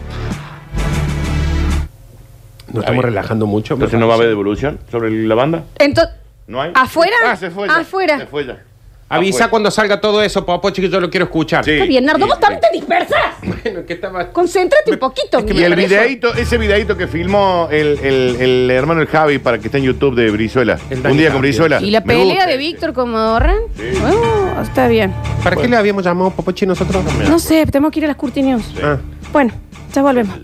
Nos 2.72 2.84
estamos 2.84 3.04
relajando 3.04 3.46
mucho. 3.48 3.76
me 3.76 3.80
Entonces 3.86 4.00
no 4.00 4.08
va 4.08 4.14
a 4.14 4.16
haber 4.16 4.28
parece. 4.28 4.30
devolución 4.30 4.80
sobre 4.90 5.12
la 5.12 5.36
banda. 5.36 5.64
Entonces. 5.78 6.16
¿No 6.48 6.62
hay? 6.62 6.72
¿Afuera? 6.74 7.16
Ah, 7.26 7.36
se 7.36 7.50
fue 7.52 7.68
ya. 7.68 7.78
Afuera. 7.78 8.18
Se 8.20 8.26
fue 8.28 8.46
ya. 8.46 8.64
Avisa 9.12 9.36
Afuera. 9.36 9.50
cuando 9.50 9.72
salga 9.72 10.02
todo 10.02 10.22
eso, 10.24 10.46
Popochi, 10.46 10.82
que 10.82 10.90
yo 10.90 11.00
lo 11.00 11.10
quiero 11.10 11.26
escuchar. 11.26 11.64
Sí. 11.66 11.72
Está 11.72 11.86
bien, 11.86 12.06
Nardo, 12.06 12.24
Sí, 12.26 12.30
vos 12.30 12.36
sí. 12.38 12.42
también 12.42 12.62
te 12.62 12.70
dispersas. 12.74 13.18
Bueno, 13.64 13.86
que 13.86 13.94
estaba... 13.94 14.28
Concéntrate 14.32 14.92
un 14.92 14.98
poquito. 14.98 15.44
Y 15.48 15.64
el 15.64 15.76
videíto, 15.76 16.34
ese 16.34 16.58
videíto 16.58 16.98
que 16.98 17.08
filmó 17.08 17.68
el, 17.72 18.00
el- 18.02 18.38
el 18.40 18.72
hermano 18.72 19.00
del 19.02 19.08
Javi 19.10 19.38
para 19.40 19.60
que 19.60 19.68
esté 19.68 19.78
en 19.78 19.84
YouTube 19.84 20.16
de 20.16 20.32
Brizuela. 20.32 20.80
El 20.90 21.06
Un 21.06 21.18
día 21.18 21.32
con. 21.32 21.42
Brizuela. 21.42 21.80
¿Y 21.82 21.92
la 21.92 22.04
pelea 22.04 22.24
gusta 22.26 22.48
de. 22.48 22.58
Víctor 22.58 22.94
con 22.94 23.12
Modorran? 23.12 23.58
Oh, 24.04 24.62
está 24.62 24.88
bien. 24.88 25.14
¿Para 25.44 25.56
qué 25.58 25.68
le 25.68 25.76
habíamos 25.76 26.04
llamado 26.04 26.32
Popochi 26.32 26.66
nosotros? 26.66 27.04
No 27.30 27.38
sé, 27.40 27.66
tenemos 27.68 27.92
que 27.92 28.00
ir 28.00 28.06
a 28.06 28.08
las 28.10 28.18
Curti 28.18 28.42
News. 28.42 28.64
Ah. 28.84 28.98
Bueno, 29.32 29.54
ya 29.94 30.02
volvemos. 30.02 30.36